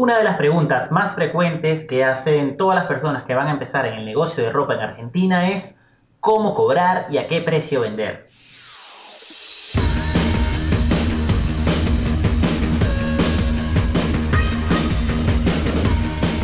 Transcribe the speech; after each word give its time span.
Una 0.00 0.16
de 0.16 0.24
las 0.24 0.38
preguntas 0.38 0.90
más 0.90 1.14
frecuentes 1.14 1.84
que 1.84 2.06
hacen 2.06 2.56
todas 2.56 2.74
las 2.74 2.86
personas 2.86 3.24
que 3.24 3.34
van 3.34 3.48
a 3.48 3.50
empezar 3.50 3.84
en 3.84 3.92
el 3.98 4.06
negocio 4.06 4.42
de 4.42 4.50
ropa 4.50 4.72
en 4.72 4.80
Argentina 4.80 5.50
es 5.50 5.74
cómo 6.20 6.54
cobrar 6.54 7.08
y 7.10 7.18
a 7.18 7.28
qué 7.28 7.42
precio 7.42 7.82
vender. 7.82 8.30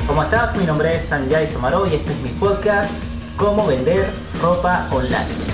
¿Cómo 0.07 0.23
estás? 0.23 0.55
Mi 0.59 0.67
nombre 0.67 0.95
es 0.95 1.05
Sanjay 1.05 1.47
Somaro 1.47 1.87
y 1.87 1.95
este 1.95 2.13
es 2.13 2.21
mi 2.21 2.29
podcast 2.39 2.93
Cómo 3.39 3.67
vender 3.67 4.05
ropa 4.43 4.87
online. 4.93 5.46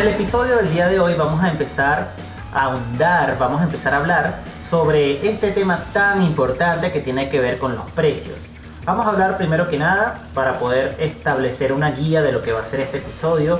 El 0.00 0.08
episodio 0.08 0.58
del 0.58 0.70
día 0.70 0.86
de 0.86 1.00
hoy 1.00 1.14
vamos 1.14 1.42
a 1.42 1.50
empezar 1.50 2.10
a 2.54 2.66
ahondar, 2.66 3.36
vamos 3.36 3.60
a 3.60 3.64
empezar 3.64 3.94
a 3.94 3.96
hablar 3.96 4.34
sobre 4.70 5.28
este 5.28 5.50
tema 5.50 5.82
tan 5.92 6.22
importante 6.22 6.92
que 6.92 7.00
tiene 7.00 7.28
que 7.28 7.40
ver 7.40 7.58
con 7.58 7.74
los 7.74 7.90
precios. 7.90 8.36
Vamos 8.84 9.06
a 9.06 9.10
hablar 9.10 9.36
primero 9.36 9.68
que 9.68 9.76
nada, 9.76 10.14
para 10.34 10.60
poder 10.60 10.94
establecer 11.00 11.72
una 11.72 11.90
guía 11.90 12.22
de 12.22 12.30
lo 12.30 12.42
que 12.42 12.52
va 12.52 12.60
a 12.60 12.64
ser 12.64 12.78
este 12.78 12.98
episodio, 12.98 13.58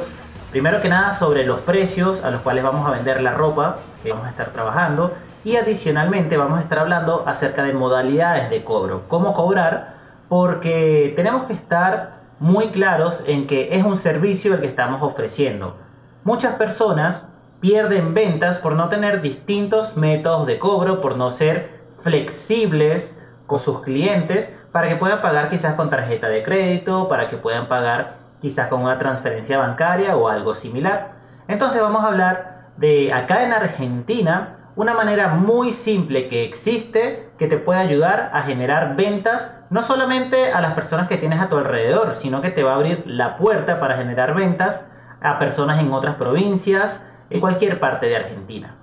primero 0.52 0.80
que 0.80 0.88
nada 0.88 1.10
sobre 1.10 1.44
los 1.44 1.58
precios 1.60 2.22
a 2.22 2.30
los 2.30 2.42
cuales 2.42 2.62
vamos 2.62 2.86
a 2.86 2.92
vender 2.92 3.20
la 3.20 3.32
ropa 3.32 3.78
que 4.04 4.12
vamos 4.12 4.28
a 4.28 4.30
estar 4.30 4.52
trabajando 4.52 5.14
y 5.42 5.56
adicionalmente 5.56 6.36
vamos 6.36 6.60
a 6.60 6.62
estar 6.62 6.78
hablando 6.78 7.24
acerca 7.26 7.64
de 7.64 7.72
modalidades 7.72 8.48
de 8.48 8.62
cobro, 8.62 9.08
cómo 9.08 9.34
cobrar, 9.34 9.96
porque 10.28 11.14
tenemos 11.16 11.46
que 11.48 11.54
estar 11.54 12.12
muy 12.38 12.70
claros 12.70 13.24
en 13.26 13.48
que 13.48 13.70
es 13.72 13.82
un 13.82 13.96
servicio 13.96 14.54
el 14.54 14.60
que 14.60 14.68
estamos 14.68 15.02
ofreciendo 15.02 15.87
Muchas 16.24 16.54
personas 16.54 17.32
pierden 17.60 18.14
ventas 18.14 18.58
por 18.58 18.72
no 18.72 18.88
tener 18.88 19.20
distintos 19.20 19.96
métodos 19.96 20.46
de 20.46 20.58
cobro, 20.58 21.00
por 21.00 21.16
no 21.16 21.30
ser 21.30 21.78
flexibles 22.00 23.18
con 23.46 23.58
sus 23.58 23.80
clientes 23.80 24.54
para 24.72 24.88
que 24.88 24.96
puedan 24.96 25.20
pagar 25.20 25.48
quizás 25.48 25.74
con 25.74 25.90
tarjeta 25.90 26.28
de 26.28 26.42
crédito, 26.42 27.08
para 27.08 27.28
que 27.28 27.36
puedan 27.36 27.68
pagar 27.68 28.18
quizás 28.40 28.68
con 28.68 28.82
una 28.82 28.98
transferencia 28.98 29.58
bancaria 29.58 30.16
o 30.16 30.28
algo 30.28 30.54
similar. 30.54 31.12
Entonces 31.48 31.80
vamos 31.80 32.04
a 32.04 32.08
hablar 32.08 32.68
de 32.76 33.12
acá 33.12 33.44
en 33.44 33.52
Argentina 33.52 34.54
una 34.76 34.94
manera 34.94 35.28
muy 35.28 35.72
simple 35.72 36.28
que 36.28 36.44
existe 36.44 37.30
que 37.36 37.48
te 37.48 37.56
puede 37.56 37.80
ayudar 37.80 38.30
a 38.32 38.42
generar 38.42 38.94
ventas 38.94 39.50
no 39.70 39.82
solamente 39.82 40.52
a 40.52 40.60
las 40.60 40.74
personas 40.74 41.08
que 41.08 41.16
tienes 41.16 41.40
a 41.40 41.48
tu 41.48 41.56
alrededor, 41.56 42.14
sino 42.14 42.40
que 42.40 42.50
te 42.50 42.62
va 42.62 42.72
a 42.72 42.76
abrir 42.76 43.02
la 43.06 43.36
puerta 43.36 43.80
para 43.80 43.96
generar 43.96 44.34
ventas 44.34 44.86
a 45.20 45.38
personas 45.38 45.80
en 45.80 45.92
otras 45.92 46.16
provincias, 46.16 47.04
en 47.30 47.40
cualquier 47.40 47.80
parte 47.80 48.06
de 48.06 48.16
Argentina. 48.16 48.76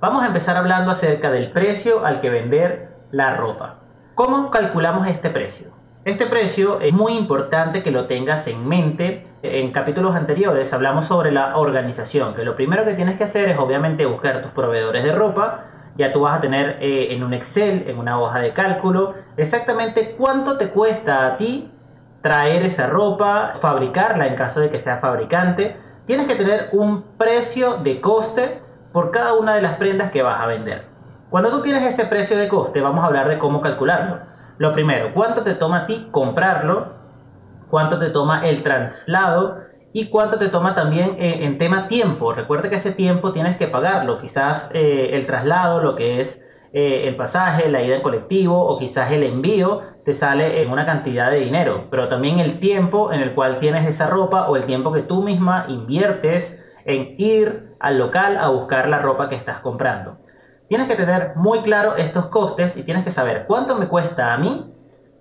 Vamos 0.00 0.24
a 0.24 0.26
empezar 0.26 0.56
hablando 0.56 0.90
acerca 0.90 1.30
del 1.30 1.52
precio 1.52 2.04
al 2.04 2.20
que 2.20 2.30
vender 2.30 2.96
la 3.10 3.36
ropa. 3.36 3.80
¿Cómo 4.14 4.50
calculamos 4.50 5.06
este 5.06 5.30
precio? 5.30 5.68
Este 6.04 6.26
precio 6.26 6.80
es 6.80 6.92
muy 6.92 7.12
importante 7.12 7.82
que 7.82 7.92
lo 7.92 8.06
tengas 8.06 8.48
en 8.48 8.66
mente. 8.66 9.26
En 9.42 9.70
capítulos 9.70 10.16
anteriores 10.16 10.72
hablamos 10.72 11.04
sobre 11.04 11.30
la 11.30 11.56
organización, 11.56 12.34
que 12.34 12.44
lo 12.44 12.56
primero 12.56 12.84
que 12.84 12.94
tienes 12.94 13.16
que 13.16 13.24
hacer 13.24 13.48
es 13.48 13.58
obviamente 13.58 14.04
buscar 14.06 14.42
tus 14.42 14.50
proveedores 14.50 15.04
de 15.04 15.12
ropa. 15.12 15.66
Ya 15.96 16.12
tú 16.12 16.22
vas 16.22 16.38
a 16.38 16.40
tener 16.40 16.78
eh, 16.80 17.14
en 17.14 17.22
un 17.22 17.34
Excel, 17.34 17.84
en 17.86 17.98
una 17.98 18.20
hoja 18.20 18.40
de 18.40 18.52
cálculo, 18.52 19.14
exactamente 19.36 20.16
cuánto 20.16 20.58
te 20.58 20.70
cuesta 20.70 21.26
a 21.26 21.36
ti 21.36 21.70
traer 22.22 22.64
esa 22.64 22.86
ropa, 22.86 23.52
fabricarla 23.54 24.26
en 24.26 24.34
caso 24.34 24.60
de 24.60 24.70
que 24.70 24.78
sea 24.78 24.98
fabricante. 24.98 25.76
Tienes 26.06 26.26
que 26.26 26.36
tener 26.36 26.70
un 26.72 27.02
precio 27.18 27.76
de 27.76 28.00
coste 28.00 28.60
por 28.92 29.10
cada 29.10 29.34
una 29.34 29.54
de 29.54 29.62
las 29.62 29.76
prendas 29.76 30.10
que 30.10 30.22
vas 30.22 30.40
a 30.40 30.46
vender. 30.46 30.84
Cuando 31.30 31.50
tú 31.50 31.62
tienes 31.62 31.82
ese 31.82 32.06
precio 32.06 32.36
de 32.36 32.48
coste, 32.48 32.80
vamos 32.80 33.02
a 33.02 33.06
hablar 33.06 33.28
de 33.28 33.38
cómo 33.38 33.60
calcularlo. 33.60 34.20
Lo 34.58 34.72
primero, 34.72 35.12
cuánto 35.14 35.42
te 35.42 35.54
toma 35.54 35.78
a 35.78 35.86
ti 35.86 36.08
comprarlo, 36.10 36.92
cuánto 37.70 37.98
te 37.98 38.10
toma 38.10 38.46
el 38.46 38.62
traslado 38.62 39.60
y 39.92 40.08
cuánto 40.08 40.38
te 40.38 40.48
toma 40.48 40.74
también 40.74 41.16
eh, 41.18 41.44
en 41.44 41.58
tema 41.58 41.88
tiempo. 41.88 42.32
Recuerda 42.32 42.68
que 42.68 42.76
ese 42.76 42.92
tiempo 42.92 43.32
tienes 43.32 43.56
que 43.56 43.66
pagarlo, 43.66 44.18
quizás 44.18 44.70
eh, 44.72 45.10
el 45.12 45.26
traslado, 45.26 45.80
lo 45.80 45.96
que 45.96 46.20
es 46.20 46.40
eh, 46.72 47.06
el 47.06 47.16
pasaje, 47.16 47.68
la 47.68 47.82
ida 47.82 47.96
en 47.96 48.02
colectivo 48.02 48.58
o 48.58 48.78
quizás 48.78 49.12
el 49.12 49.22
envío 49.24 49.82
te 50.04 50.14
sale 50.14 50.62
en 50.62 50.70
una 50.70 50.86
cantidad 50.86 51.30
de 51.30 51.40
dinero, 51.40 51.86
pero 51.90 52.08
también 52.08 52.38
el 52.38 52.58
tiempo 52.58 53.12
en 53.12 53.20
el 53.20 53.34
cual 53.34 53.58
tienes 53.58 53.86
esa 53.86 54.06
ropa 54.06 54.48
o 54.48 54.56
el 54.56 54.64
tiempo 54.64 54.92
que 54.92 55.02
tú 55.02 55.22
misma 55.22 55.66
inviertes 55.68 56.58
en 56.84 57.14
ir 57.18 57.74
al 57.78 57.98
local 57.98 58.38
a 58.38 58.48
buscar 58.48 58.88
la 58.88 58.98
ropa 58.98 59.28
que 59.28 59.36
estás 59.36 59.60
comprando. 59.60 60.18
Tienes 60.68 60.88
que 60.88 60.96
tener 60.96 61.36
muy 61.36 61.60
claro 61.60 61.96
estos 61.96 62.26
costes 62.26 62.76
y 62.76 62.82
tienes 62.84 63.04
que 63.04 63.10
saber 63.10 63.44
cuánto 63.46 63.76
me 63.76 63.88
cuesta 63.88 64.32
a 64.32 64.38
mí 64.38 64.72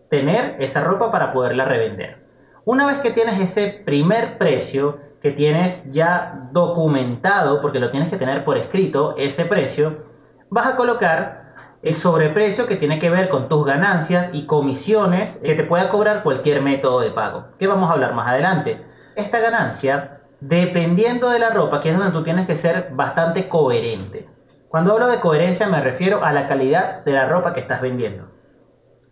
tener 0.10 0.56
esa 0.60 0.82
ropa 0.82 1.12
para 1.12 1.34
poderla 1.34 1.66
revender. 1.66 2.26
Una 2.64 2.88
vez 2.88 3.00
que 3.00 3.12
tienes 3.12 3.40
ese 3.40 3.82
primer 3.86 4.38
precio, 4.38 5.00
que 5.22 5.32
tienes 5.32 5.84
ya 5.92 6.50
documentado, 6.52 7.62
porque 7.62 7.80
lo 7.80 7.92
tienes 7.92 8.10
que 8.10 8.18
tener 8.18 8.46
por 8.46 8.58
escrito, 8.58 9.16
ese 9.18 9.46
precio, 9.46 10.06
vas 10.50 10.68
a 10.68 10.76
colocar 10.76 11.41
el 11.84 11.94
sobreprecio 11.96 12.68
que 12.68 12.76
tiene 12.76 13.00
que 13.00 13.10
ver 13.10 13.30
con 13.30 13.50
tus 13.50 13.66
ganancias 13.66 14.30
y 14.34 14.46
comisiones 14.46 15.40
que 15.44 15.56
te 15.56 15.64
pueda 15.64 15.90
cobrar 15.90 16.22
cualquier 16.22 16.62
método 16.62 17.00
de 17.00 17.12
pago, 17.12 17.46
que 17.58 17.68
vamos 17.68 17.90
a 17.90 17.94
hablar 17.94 18.14
más 18.14 18.28
adelante. 18.28 18.86
Esta 19.16 19.40
ganancia, 19.40 20.22
dependiendo 20.40 21.30
de 21.30 21.40
la 21.40 21.50
ropa, 21.50 21.80
que 21.80 21.90
es 21.90 21.98
donde 21.98 22.12
tú 22.12 22.24
tienes 22.24 22.46
que 22.46 22.56
ser 22.56 22.90
bastante 22.92 23.50
coherente. 23.50 24.30
Cuando 24.70 24.94
hablo 24.94 25.08
de 25.08 25.20
coherencia 25.20 25.68
me 25.68 25.82
refiero 25.82 26.24
a 26.24 26.32
la 26.32 26.48
calidad 26.48 27.04
de 27.04 27.14
la 27.14 27.28
ropa 27.28 27.54
que 27.54 27.60
estás 27.62 27.82
vendiendo. 27.82 28.32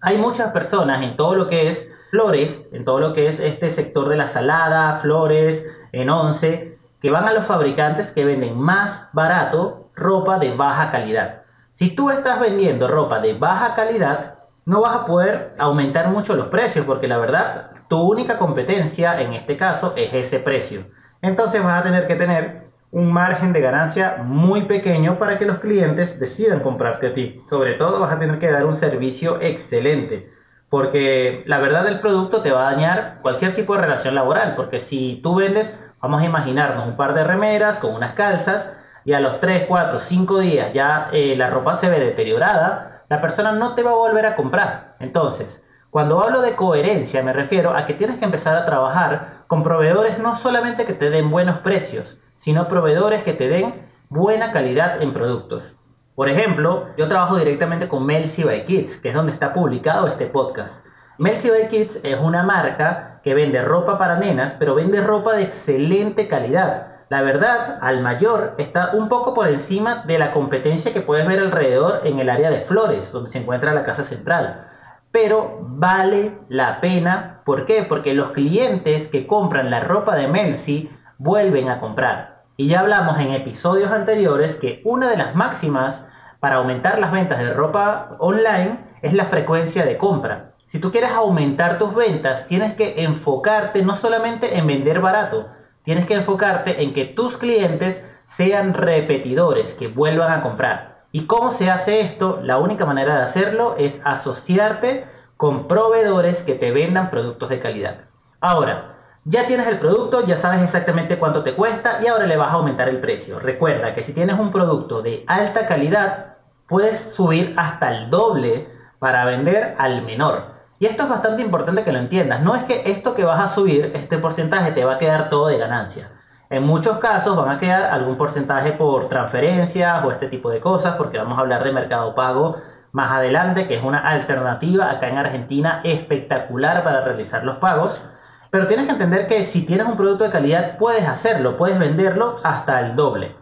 Hay 0.02 0.18
muchas 0.18 0.52
personas 0.52 1.02
en 1.02 1.18
todo 1.18 1.36
lo 1.36 1.48
que 1.48 1.70
es 1.70 1.90
flores, 2.12 2.70
en 2.72 2.86
todo 2.86 3.00
lo 3.00 3.14
que 3.14 3.28
es 3.28 3.40
este 3.40 3.70
sector 3.70 4.08
de 4.10 4.16
la 4.16 4.28
salada, 4.28 5.00
flores, 5.00 5.66
en 5.92 6.10
once, 6.10 6.78
que 7.02 7.12
van 7.12 7.28
a 7.28 7.34
los 7.34 7.46
fabricantes 7.46 8.12
que 8.12 8.26
venden 8.26 8.58
más 8.58 9.10
barato 9.12 9.90
ropa 9.96 10.40
de 10.40 10.56
baja 10.56 10.92
calidad. 10.92 11.44
Si 11.80 11.92
tú 11.92 12.10
estás 12.10 12.42
vendiendo 12.42 12.90
ropa 12.90 13.22
de 13.22 13.36
baja 13.36 13.74
calidad, 13.74 14.40
no 14.66 14.82
vas 14.82 14.98
a 14.98 15.06
poder 15.06 15.56
aumentar 15.58 16.10
mucho 16.10 16.36
los 16.36 16.48
precios 16.48 16.86
porque 16.86 17.08
la 17.08 17.18
verdad 17.18 17.72
tu 17.88 18.02
única 18.02 18.38
competencia 18.38 19.22
en 19.22 19.32
este 19.32 19.56
caso 19.56 19.94
es 19.96 20.14
ese 20.14 20.40
precio. 20.40 20.88
Entonces 21.22 21.64
vas 21.64 21.80
a 21.80 21.84
tener 21.84 22.06
que 22.06 22.16
tener 22.16 22.64
un 22.92 23.14
margen 23.14 23.54
de 23.54 23.62
ganancia 23.62 24.18
muy 24.22 24.64
pequeño 24.64 25.18
para 25.20 25.38
que 25.38 25.46
los 25.46 25.60
clientes 25.60 26.20
decidan 26.20 26.60
comprarte 26.60 27.08
a 27.08 27.14
ti. 27.14 27.42
Sobre 27.50 27.76
todo 27.76 28.02
vas 28.02 28.12
a 28.12 28.20
tener 28.20 28.40
que 28.40 28.52
dar 28.52 28.66
un 28.66 28.76
servicio 28.76 29.40
excelente 29.40 30.30
porque 30.68 31.44
la 31.46 31.60
verdad 31.60 31.88
el 31.88 32.02
producto 32.02 32.42
te 32.42 32.52
va 32.52 32.68
a 32.68 32.72
dañar 32.74 33.20
cualquier 33.22 33.54
tipo 33.56 33.74
de 33.76 33.84
relación 33.84 34.16
laboral 34.16 34.56
porque 34.58 34.82
si 34.82 35.22
tú 35.24 35.36
vendes, 35.36 35.80
vamos 36.02 36.22
a 36.22 36.26
imaginarnos 36.26 36.86
un 36.86 36.98
par 36.98 37.14
de 37.14 37.24
remeras 37.24 37.78
con 37.78 37.96
unas 37.96 38.16
calzas, 38.16 38.70
y 39.10 39.14
a 39.14 39.20
los 39.20 39.40
3, 39.40 39.66
4, 39.68 40.00
5 40.00 40.38
días 40.38 40.72
ya 40.72 41.10
eh, 41.12 41.36
la 41.36 41.50
ropa 41.50 41.74
se 41.74 41.90
ve 41.90 42.00
deteriorada, 42.00 43.06
la 43.10 43.20
persona 43.20 43.52
no 43.54 43.74
te 43.74 43.82
va 43.82 43.90
a 43.90 43.96
volver 43.96 44.28
a 44.28 44.36
comprar. 44.36 44.98
Entonces, 45.00 45.66
cuando 45.90 46.24
hablo 46.24 46.44
de 46.44 46.56
coherencia 46.56 47.24
me 47.24 47.34
refiero 47.34 47.76
a 47.76 47.88
que 47.88 47.96
tienes 47.96 48.20
que 48.20 48.26
empezar 48.26 48.56
a 48.56 48.68
trabajar 48.68 49.46
con 49.48 49.64
proveedores 49.64 50.20
no 50.20 50.36
solamente 50.36 50.86
que 50.86 50.94
te 50.94 51.10
den 51.10 51.32
buenos 51.32 51.58
precios, 51.62 52.20
sino 52.36 52.68
proveedores 52.68 53.24
que 53.24 53.34
te 53.34 53.50
den 53.50 53.88
buena 54.10 54.52
calidad 54.52 55.02
en 55.02 55.12
productos. 55.12 55.76
Por 56.14 56.30
ejemplo, 56.30 56.90
yo 56.96 57.08
trabajo 57.08 57.36
directamente 57.36 57.88
con 57.88 58.06
Melcy 58.06 58.44
by 58.44 58.64
Kids, 58.66 58.98
que 58.98 59.10
es 59.10 59.16
donde 59.16 59.32
está 59.32 59.54
publicado 59.54 60.06
este 60.06 60.28
podcast. 60.28 60.86
Melcy 61.18 61.50
by 61.50 61.68
Kids 61.68 62.00
es 62.04 62.20
una 62.20 62.44
marca 62.44 63.22
que 63.24 63.34
vende 63.34 63.64
ropa 63.64 63.98
para 63.98 64.20
nenas, 64.20 64.56
pero 64.60 64.76
vende 64.76 65.02
ropa 65.02 65.34
de 65.34 65.42
excelente 65.42 66.28
calidad 66.28 66.89
la 67.10 67.24
verdad, 67.24 67.80
al 67.82 68.02
mayor 68.02 68.54
está 68.60 68.92
un 68.94 69.10
poco 69.10 69.34
por 69.34 69.48
encima 69.48 70.04
de 70.06 70.20
la 70.20 70.32
competencia 70.32 70.94
que 70.94 71.02
puedes 71.02 71.26
ver 71.26 71.40
alrededor 71.40 72.02
en 72.06 72.20
el 72.20 72.30
área 72.30 72.52
de 72.52 72.62
Flores, 72.62 73.12
donde 73.12 73.32
se 73.32 73.40
encuentra 73.40 73.74
la 73.74 73.84
casa 73.84 74.04
central. 74.04 74.68
Pero 75.12 75.58
vale 75.62 76.38
la 76.50 76.80
pena, 76.82 77.42
¿por 77.46 77.66
qué? 77.66 77.82
Porque 77.82 78.14
los 78.14 78.32
clientes 78.32 79.08
que 79.08 79.26
compran 79.26 79.72
la 79.72 79.80
ropa 79.80 80.16
de 80.16 80.28
Melcy 80.28 80.92
vuelven 81.18 81.70
a 81.70 81.80
comprar. 81.80 82.44
Y 82.58 82.68
ya 82.68 82.82
hablamos 82.82 83.18
en 83.18 83.32
episodios 83.32 83.92
anteriores 83.92 84.56
que 84.56 84.82
una 84.86 85.10
de 85.10 85.18
las 85.18 85.34
máximas 85.34 86.08
para 86.40 86.58
aumentar 86.58 87.00
las 87.00 87.12
ventas 87.12 87.40
de 87.40 87.54
ropa 87.54 88.18
online 88.20 88.82
es 89.02 89.14
la 89.14 89.26
frecuencia 89.26 89.84
de 89.84 89.98
compra. 89.98 90.52
Si 90.68 90.78
tú 90.78 90.92
quieres 90.92 91.14
aumentar 91.14 91.80
tus 91.80 91.96
ventas, 91.96 92.46
tienes 92.46 92.76
que 92.76 93.04
enfocarte 93.04 93.82
no 93.82 93.96
solamente 93.96 94.60
en 94.60 94.68
vender 94.68 95.00
barato, 95.00 95.48
Tienes 95.90 96.06
que 96.06 96.14
enfocarte 96.14 96.84
en 96.84 96.94
que 96.94 97.06
tus 97.06 97.36
clientes 97.38 98.08
sean 98.26 98.76
repetidores, 98.76 99.74
que 99.74 99.88
vuelvan 99.88 100.32
a 100.32 100.44
comprar. 100.44 101.06
¿Y 101.12 101.26
cómo 101.26 101.50
se 101.50 101.72
hace 101.72 102.02
esto? 102.02 102.40
La 102.44 102.60
única 102.60 102.86
manera 102.86 103.16
de 103.16 103.24
hacerlo 103.24 103.74
es 103.76 104.00
asociarte 104.06 105.08
con 105.36 105.68
proveedores 105.68 106.44
que 106.44 106.54
te 106.54 106.70
vendan 106.70 107.10
productos 107.10 107.50
de 107.50 107.60
calidad. 107.60 108.02
Ahora, 108.40 108.98
Ya 109.24 109.48
tienes 109.48 109.68
el 109.68 109.80
producto, 109.80 110.28
ya 110.28 110.38
sabes 110.38 110.62
exactamente 110.62 111.18
cuánto 111.18 111.42
te 111.42 111.56
cuesta 111.56 111.98
y 112.04 112.08
ahora 112.08 112.28
le 112.28 112.38
vas 112.38 112.52
a 112.52 112.58
aumentar 112.58 112.88
el 112.88 113.02
precio. 113.02 113.40
Recuerda 113.40 113.96
que 113.96 114.04
si 114.04 114.14
tienes 114.14 114.38
un 114.38 114.52
producto 114.52 115.02
de 115.02 115.24
alta 115.26 115.66
calidad, 115.66 116.38
puedes 116.68 117.16
subir 117.16 117.56
hasta 117.58 117.96
el 117.96 118.12
doble 118.12 118.70
para 119.00 119.26
vender 119.26 119.76
al 119.80 120.04
menor. 120.04 120.59
Y 120.80 120.86
esto 120.86 121.04
es 121.04 121.10
bastante 121.10 121.42
importante 121.42 121.84
que 121.84 121.92
lo 121.92 122.00
entiendas. 122.00 122.42
No 122.42 122.56
es 122.56 122.64
que 122.64 122.84
esto 122.86 123.14
que 123.14 123.26
vas 123.26 123.42
a 123.42 123.50
subir, 123.50 123.92
este 123.94 124.18
porcentaje, 124.18 124.72
te 124.72 124.86
va 124.86 124.94
a 124.94 124.98
quedar 124.98 125.30
todo 125.30 125.48
de 125.48 125.58
ganancia. 125.58 126.10
En 126.50 126.64
muchos 126.64 127.00
casos 127.00 127.36
van 127.36 127.50
a 127.50 127.60
quedar 127.60 127.92
algún 127.92 128.18
porcentaje 128.18 128.72
por 128.72 129.10
transferencias 129.10 130.04
o 130.06 130.10
este 130.10 130.28
tipo 130.28 130.50
de 130.50 130.62
cosas, 130.62 130.96
porque 130.96 131.18
vamos 131.18 131.38
a 131.38 131.42
hablar 131.42 131.66
de 131.66 131.74
mercado 131.74 132.16
pago 132.16 132.56
más 132.94 133.12
adelante, 133.12 133.68
que 133.68 133.76
es 133.76 133.84
una 133.84 134.00
alternativa 134.00 134.90
acá 134.90 135.10
en 135.10 135.18
Argentina 135.18 135.82
espectacular 135.84 136.84
para 136.84 137.02
realizar 137.02 137.44
los 137.44 137.58
pagos. 137.58 138.02
Pero 138.50 138.66
tienes 138.66 138.88
que 138.88 138.94
entender 138.94 139.28
que 139.28 139.44
si 139.44 139.66
tienes 139.66 139.86
un 139.86 139.98
producto 139.98 140.24
de 140.24 140.32
calidad 140.32 140.78
puedes 140.78 141.08
hacerlo, 141.08 141.58
puedes 141.58 141.78
venderlo 141.78 142.38
hasta 142.44 142.80
el 142.80 142.96
doble. 142.96 143.36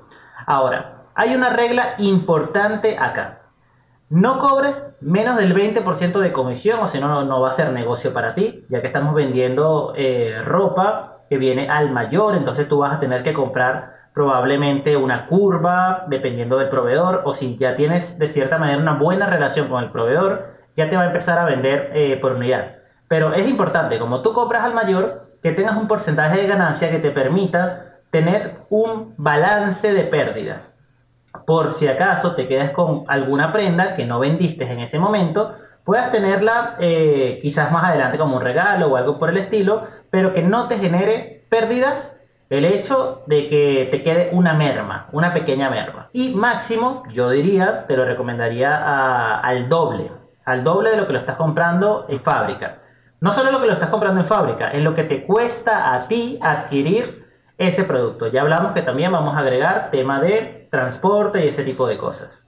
Ahora, 0.48 1.04
hay 1.14 1.36
una 1.36 1.52
regla 1.52 1.94
importante 2.00 2.98
acá. 3.00 3.47
No 4.10 4.40
cobres 4.40 4.96
menos 5.02 5.36
del 5.36 5.54
20% 5.54 6.20
de 6.20 6.32
comisión 6.32 6.80
o 6.80 6.88
si 6.88 6.98
no, 6.98 7.26
no 7.26 7.42
va 7.42 7.50
a 7.50 7.52
ser 7.52 7.74
negocio 7.74 8.14
para 8.14 8.34
ti, 8.34 8.66
ya 8.70 8.80
que 8.80 8.88
estamos 8.88 9.14
vendiendo 9.14 9.92
eh, 9.98 10.42
ropa 10.46 11.24
que 11.30 11.38
viene 11.38 11.70
al 11.70 11.92
mayor, 11.92 12.36
entonces 12.36 12.70
tú 12.70 12.78
vas 12.78 12.94
a 12.94 13.02
tener 13.02 13.22
que 13.22 13.34
comprar 13.34 13.98
probablemente 14.14 14.96
una 14.96 15.28
curva 15.28 16.06
dependiendo 16.08 16.58
del 16.58 16.70
proveedor 16.70 17.24
o 17.26 17.34
si 17.34 17.58
ya 17.58 17.76
tienes 17.76 18.18
de 18.18 18.30
cierta 18.30 18.58
manera 18.58 18.80
una 18.80 18.94
buena 18.94 19.26
relación 19.26 19.68
con 19.68 19.84
el 19.84 19.92
proveedor, 19.92 20.54
ya 20.74 20.90
te 20.90 20.96
va 20.96 21.04
a 21.04 21.08
empezar 21.08 21.38
a 21.38 21.46
vender 21.46 21.92
eh, 21.94 22.16
por 22.16 22.32
unidad. 22.32 22.78
Pero 23.10 23.34
es 23.34 23.46
importante, 23.46 24.00
como 24.00 24.22
tú 24.22 24.32
compras 24.32 24.64
al 24.64 24.74
mayor, 24.74 25.34
que 25.44 25.52
tengas 25.52 25.76
un 25.76 25.90
porcentaje 25.90 26.38
de 26.38 26.48
ganancia 26.48 26.90
que 26.92 27.00
te 27.00 27.12
permita 27.12 27.98
tener 28.10 28.62
un 28.70 29.16
balance 29.18 29.92
de 29.92 30.04
pérdidas 30.06 30.77
por 31.46 31.72
si 31.72 31.88
acaso 31.88 32.36
te 32.36 32.48
quedas 32.48 32.72
con 32.72 33.04
alguna 33.08 33.52
prenda 33.52 33.96
que 33.96 34.06
no 34.06 34.20
vendiste 34.20 34.72
en 34.72 34.80
ese 34.80 35.00
momento, 35.00 35.54
puedas 35.84 36.12
tenerla 36.12 36.76
eh, 36.80 37.40
quizás 37.42 37.72
más 37.72 37.86
adelante 37.86 38.18
como 38.18 38.38
un 38.38 38.42
regalo 38.42 38.88
o 38.88 38.96
algo 38.96 39.18
por 39.18 39.30
el 39.30 39.38
estilo, 39.38 39.84
pero 40.10 40.34
que 40.34 40.42
no 40.42 40.68
te 40.68 40.78
genere 40.78 41.46
pérdidas 41.50 42.18
el 42.50 42.66
hecho 42.66 43.24
de 43.26 43.48
que 43.48 43.88
te 43.92 44.04
quede 44.04 44.30
una 44.32 44.54
merma, 44.54 45.08
una 45.12 45.34
pequeña 45.34 45.70
merma. 45.70 46.10
Y 46.14 46.34
máximo, 46.36 47.04
yo 47.12 47.30
diría, 47.30 47.86
te 47.88 47.98
lo 47.98 48.06
recomendaría 48.06 49.40
al 49.40 49.68
doble, 49.70 50.12
al 50.46 50.64
doble 50.64 50.92
de 50.92 50.98
lo 50.98 51.08
que 51.08 51.14
lo 51.14 51.20
estás 51.20 51.36
comprando 51.36 52.06
en 52.08 52.22
fábrica. 52.22 52.80
No 53.20 53.34
solo 53.34 53.52
lo 53.52 53.60
que 53.60 53.68
lo 53.68 53.74
estás 53.74 53.90
comprando 53.90 54.22
en 54.22 54.28
fábrica, 54.28 54.70
es 54.70 54.82
lo 54.82 54.94
que 54.94 55.04
te 55.04 55.24
cuesta 55.24 55.94
a 55.94 56.08
ti 56.08 56.40
adquirir 56.42 57.26
ese 57.58 57.84
producto. 57.84 58.28
Ya 58.28 58.42
hablamos 58.42 58.74
que 58.74 58.82
también 58.82 59.12
vamos 59.12 59.36
a 59.36 59.40
agregar 59.40 59.90
tema 59.92 60.22
de 60.22 60.57
transporte 60.70 61.44
y 61.44 61.48
ese 61.48 61.64
tipo 61.64 61.88
de 61.88 61.98
cosas. 61.98 62.44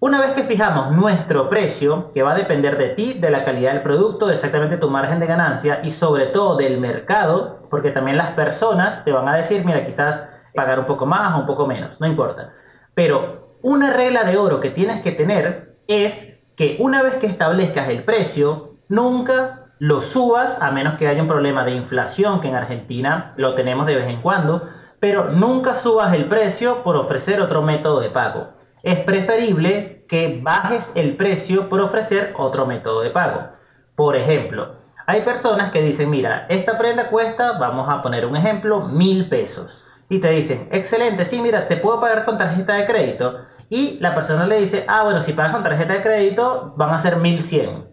Una 0.00 0.20
vez 0.20 0.32
que 0.32 0.44
fijamos 0.44 0.92
nuestro 0.92 1.48
precio, 1.48 2.10
que 2.12 2.22
va 2.22 2.32
a 2.32 2.36
depender 2.36 2.76
de 2.76 2.88
ti, 2.90 3.14
de 3.14 3.30
la 3.30 3.44
calidad 3.44 3.72
del 3.72 3.82
producto, 3.82 4.30
exactamente 4.30 4.76
tu 4.76 4.90
margen 4.90 5.18
de 5.18 5.26
ganancia 5.26 5.80
y 5.82 5.90
sobre 5.90 6.26
todo 6.26 6.56
del 6.56 6.78
mercado, 6.78 7.66
porque 7.70 7.90
también 7.90 8.18
las 8.18 8.32
personas 8.32 9.04
te 9.04 9.12
van 9.12 9.28
a 9.28 9.34
decir, 9.34 9.64
mira, 9.64 9.86
quizás 9.86 10.28
pagar 10.54 10.78
un 10.78 10.86
poco 10.86 11.06
más 11.06 11.34
o 11.34 11.38
un 11.38 11.46
poco 11.46 11.66
menos, 11.66 11.98
no 12.00 12.06
importa. 12.06 12.52
Pero 12.94 13.56
una 13.62 13.94
regla 13.94 14.24
de 14.24 14.36
oro 14.36 14.60
que 14.60 14.70
tienes 14.70 15.00
que 15.02 15.12
tener 15.12 15.78
es 15.88 16.34
que 16.56 16.76
una 16.80 17.02
vez 17.02 17.14
que 17.14 17.26
establezcas 17.26 17.88
el 17.88 18.04
precio, 18.04 18.74
nunca 18.88 19.68
lo 19.78 20.00
subas, 20.00 20.60
a 20.60 20.70
menos 20.70 20.94
que 20.98 21.08
haya 21.08 21.22
un 21.22 21.28
problema 21.28 21.64
de 21.64 21.72
inflación, 21.72 22.40
que 22.40 22.48
en 22.48 22.56
Argentina 22.56 23.32
lo 23.36 23.54
tenemos 23.54 23.86
de 23.86 23.96
vez 23.96 24.08
en 24.08 24.20
cuando, 24.20 24.68
pero 25.04 25.30
nunca 25.30 25.74
subas 25.74 26.14
el 26.14 26.30
precio 26.30 26.82
por 26.82 26.96
ofrecer 26.96 27.38
otro 27.42 27.60
método 27.60 28.00
de 28.00 28.08
pago. 28.08 28.54
Es 28.82 29.00
preferible 29.00 30.06
que 30.08 30.40
bajes 30.42 30.90
el 30.94 31.18
precio 31.18 31.68
por 31.68 31.82
ofrecer 31.82 32.32
otro 32.38 32.64
método 32.64 33.02
de 33.02 33.10
pago. 33.10 33.50
Por 33.96 34.16
ejemplo, 34.16 34.76
hay 35.06 35.20
personas 35.20 35.72
que 35.72 35.82
dicen, 35.82 36.08
mira, 36.08 36.46
esta 36.48 36.78
prenda 36.78 37.10
cuesta, 37.10 37.58
vamos 37.58 37.86
a 37.90 38.00
poner 38.00 38.24
un 38.24 38.34
ejemplo, 38.34 38.88
mil 38.88 39.28
pesos. 39.28 39.84
Y 40.08 40.20
te 40.20 40.30
dicen, 40.30 40.70
excelente, 40.72 41.26
sí, 41.26 41.42
mira, 41.42 41.68
te 41.68 41.76
puedo 41.76 42.00
pagar 42.00 42.24
con 42.24 42.38
tarjeta 42.38 42.72
de 42.72 42.86
crédito. 42.86 43.40
Y 43.68 43.98
la 44.00 44.14
persona 44.14 44.46
le 44.46 44.58
dice, 44.58 44.86
ah, 44.88 45.04
bueno, 45.04 45.20
si 45.20 45.34
pagas 45.34 45.52
con 45.52 45.64
tarjeta 45.64 45.92
de 45.92 46.02
crédito, 46.02 46.72
van 46.78 46.94
a 46.94 46.98
ser 46.98 47.16
1100. 47.16 47.88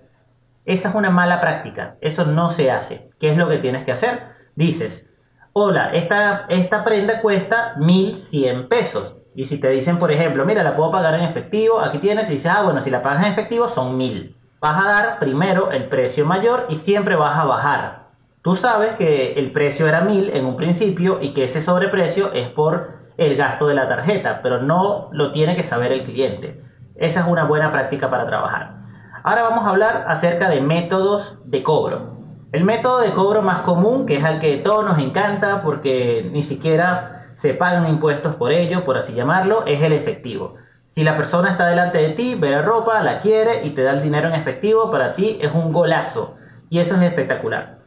Esa 0.64 0.88
es 0.88 0.96
una 0.96 1.10
mala 1.10 1.42
práctica, 1.42 1.98
eso 2.00 2.24
no 2.24 2.50
se 2.50 2.72
hace. 2.72 3.10
¿Qué 3.20 3.32
es 3.32 3.38
lo 3.38 3.50
que 3.50 3.58
tienes 3.58 3.84
que 3.84 3.92
hacer? 3.92 4.32
Dices, 4.56 5.11
hola, 5.54 5.92
esta, 5.92 6.84
prenda 6.84 7.22
cuesta 7.22 7.76
1100 7.78 8.68
pesos. 8.68 9.16
Y 9.36 9.46
si 9.46 9.60
te 9.60 9.70
dicen, 9.70 9.98
por 9.98 10.12
ejemplo, 10.12 10.46
mira, 10.46 10.64
la 10.64 10.76
puedo 10.76 10.92
pagar 10.92 11.16
en 11.16 11.22
efectivo, 11.22 11.80
aquí 11.80 12.00
tienes, 12.00 12.30
y 12.30 12.34
dices, 12.34 12.52
ah, 12.54 12.64
bueno, 12.64 12.82
si 12.82 12.90
la 12.90 13.02
pagas 13.02 13.26
en 13.26 13.32
efectivo 13.32 13.68
son 13.68 13.98
1000. 13.98 14.36
Vas 14.60 14.86
a 14.86 14.90
dar 14.90 15.20
primero 15.20 15.72
el 15.72 15.86
precio 15.86 16.26
mayor 16.26 16.68
y 16.70 16.76
siempre 16.76 17.16
vas 17.16 17.38
a 17.38 17.46
bajar. 17.46 18.02
Tú 18.42 18.56
sabes 18.56 18.96
que 18.96 19.34
el 19.34 19.52
precio 19.52 19.88
era 19.88 20.02
1000 20.02 20.36
en 20.36 20.46
un 20.46 20.58
principio 20.58 21.20
y 21.22 21.34
que 21.34 21.46
ese 21.46 21.62
sobreprecio 21.62 22.34
es 22.34 22.50
por 22.50 23.02
el 23.18 23.36
gasto 23.38 23.68
de 23.68 23.76
la 23.76 23.88
tarjeta, 23.88 24.42
pero 24.42 24.62
no 24.62 25.10
lo 25.12 25.32
tiene 25.32 25.56
que 25.56 25.64
saber 25.64 25.92
el 25.92 26.04
cliente. 26.04 26.64
Esa 26.96 27.22
es 27.22 27.28
una 27.28 27.46
buena 27.46 27.72
práctica 27.72 28.10
para 28.10 28.26
trabajar. 28.26 28.82
Ahora 29.24 29.44
vamos 29.44 29.66
a 29.66 29.70
hablar 29.70 30.06
acerca 30.08 30.50
de 30.50 30.62
métodos 30.62 31.38
de 31.46 31.64
cobro. 31.64 32.21
El 32.52 32.66
método 32.66 33.00
de 33.00 33.14
cobro 33.14 33.42
más 33.42 33.60
común, 33.60 34.06
que 34.06 34.18
es 34.18 34.26
al 34.26 34.42
que 34.42 34.58
todos 34.58 34.84
nos 34.84 35.00
encanta 35.00 35.62
porque 35.64 36.30
ni 36.34 36.42
siquiera 36.42 37.30
se 37.34 37.54
pagan 37.54 37.88
impuestos 37.88 38.36
por 38.36 38.52
ello, 38.52 38.84
por 38.84 38.98
así 38.98 39.14
llamarlo, 39.14 39.66
es 39.66 39.82
el 39.82 39.94
efectivo. 39.94 40.56
Si 40.86 41.02
la 41.06 41.16
persona 41.16 41.52
está 41.52 41.68
delante 41.68 42.00
de 42.00 42.10
ti, 42.10 42.36
ve 42.36 42.50
la 42.50 42.62
ropa, 42.62 43.02
la 43.04 43.22
quiere 43.22 43.66
y 43.66 43.70
te 43.70 43.84
da 43.84 43.94
el 43.94 44.04
dinero 44.04 44.28
en 44.28 44.34
efectivo, 44.34 44.92
para 44.92 45.16
ti 45.16 45.40
es 45.42 45.54
un 45.54 45.72
golazo. 45.72 46.36
Y 46.70 46.80
eso 46.80 46.96
es 46.96 47.02
espectacular. 47.04 47.80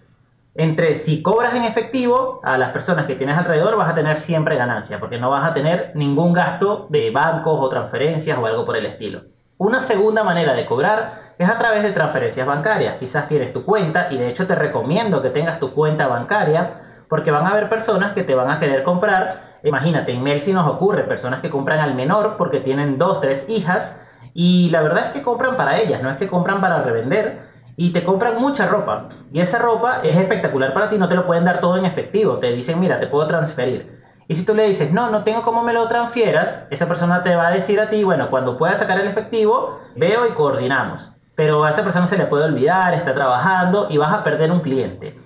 Entre 0.55 0.94
si 0.94 1.20
cobras 1.20 1.55
en 1.55 1.64
efectivo, 1.64 2.40
a 2.43 2.56
las 2.56 2.70
personas 2.70 3.05
que 3.05 3.17
tienes 3.17 3.37
alrededor 3.37 3.76
vas 3.76 3.90
a 3.90 3.94
tener 3.94 4.17
siempre 4.17 4.56
ganancia, 4.56 4.99
porque 4.99 5.19
no 5.19 5.28
vas 5.28 5.44
a 5.44 5.52
tener 5.52 5.93
ningún 5.94 6.32
gasto 6.32 6.87
de 6.88 7.10
bancos 7.10 7.58
o 7.60 7.69
transferencias 7.69 8.38
o 8.38 8.46
algo 8.46 8.64
por 8.64 8.76
el 8.78 8.87
estilo. 8.87 9.33
Una 9.64 9.81
segunda 9.81 10.22
manera 10.22 10.52
de 10.52 10.66
cobrar 10.66 11.32
es 11.38 11.49
a 11.49 11.56
través 11.56 11.82
de 11.82 11.93
transferencias 11.93 12.46
bancarias. 12.46 12.99
Quizás 12.99 13.28
tienes 13.28 13.55
tu 13.55 13.64
cuenta 13.64 14.08
y 14.11 14.19
de 14.19 14.28
hecho 14.28 14.46
te 14.46 14.55
recomiendo 14.55 15.22
que 15.22 15.31
tengas 15.31 15.58
tu 15.58 15.72
cuenta 15.72 16.06
bancaria 16.06 17.06
porque 17.08 17.31
van 17.31 17.46
a 17.46 17.52
haber 17.52 17.70
personas 17.70 18.12
que 18.12 18.25
te 18.25 18.34
van 18.34 18.50
a 18.50 18.61
querer 18.61 18.82
comprar. 18.82 19.61
Imagínate, 19.62 20.12
en 20.12 20.22
Melsi 20.22 20.52
nos 20.52 20.70
ocurre 20.70 21.05
personas 21.05 21.40
que 21.40 21.49
compran 21.49 21.81
al 21.81 21.94
menor 21.94 22.37
porque 22.37 22.61
tienen 22.61 22.98
dos, 22.98 23.22
tres 23.22 23.46
hijas 23.48 23.98
y 24.34 24.69
la 24.69 24.82
verdad 24.82 25.06
es 25.06 25.12
que 25.12 25.22
compran 25.22 25.56
para 25.56 25.79
ellas, 25.79 26.03
no 26.03 26.10
es 26.10 26.19
que 26.19 26.29
compran 26.29 26.60
para 26.60 26.82
revender 26.82 27.48
y 27.79 27.94
te 27.94 28.05
compran 28.05 28.38
mucha 28.38 28.67
ropa 28.67 29.08
y 29.32 29.41
esa 29.41 29.56
ropa 29.56 30.00
es 30.03 30.15
espectacular 30.15 30.74
para 30.74 30.91
ti, 30.91 30.98
no 30.98 31.08
te 31.08 31.15
lo 31.15 31.24
pueden 31.24 31.46
dar 31.46 31.60
todo 31.60 31.79
en 31.79 31.86
efectivo, 31.86 32.36
te 32.36 32.53
dicen 32.53 32.79
mira, 32.79 33.00
te 33.00 33.06
puedo 33.06 33.27
transferir. 33.27 34.04
Y 34.28 34.34
si 34.34 34.44
tú 34.44 34.54
le 34.54 34.66
dices, 34.66 34.93
no, 34.93 35.10
no 35.10 35.24
tengo 35.24 35.43
cómo 35.43 35.62
me 35.62 35.72
lo 35.72 35.86
transfieras, 35.88 36.60
esa 36.70 36.86
persona 36.88 37.22
te 37.22 37.36
va 37.36 37.48
a 37.48 37.52
decir 37.52 37.81
a 37.81 37.88
ti, 37.88 38.04
bueno, 38.04 38.31
cuando 38.31 38.56
puedas 38.56 38.81
sacar 38.81 39.00
el 39.00 39.08
efectivo, 39.08 39.81
veo 39.96 40.26
y 40.26 40.32
coordinamos 40.32 41.14
pero 41.34 41.64
a 41.64 41.70
esa 41.70 41.82
persona 41.82 42.06
se 42.06 42.16
le 42.16 42.26
puede 42.26 42.44
olvidar, 42.44 42.94
está 42.94 43.14
trabajando 43.14 43.88
y 43.90 43.96
vas 43.96 44.12
a 44.12 44.22
perder 44.22 44.50
un 44.52 44.60
cliente. 44.60 45.19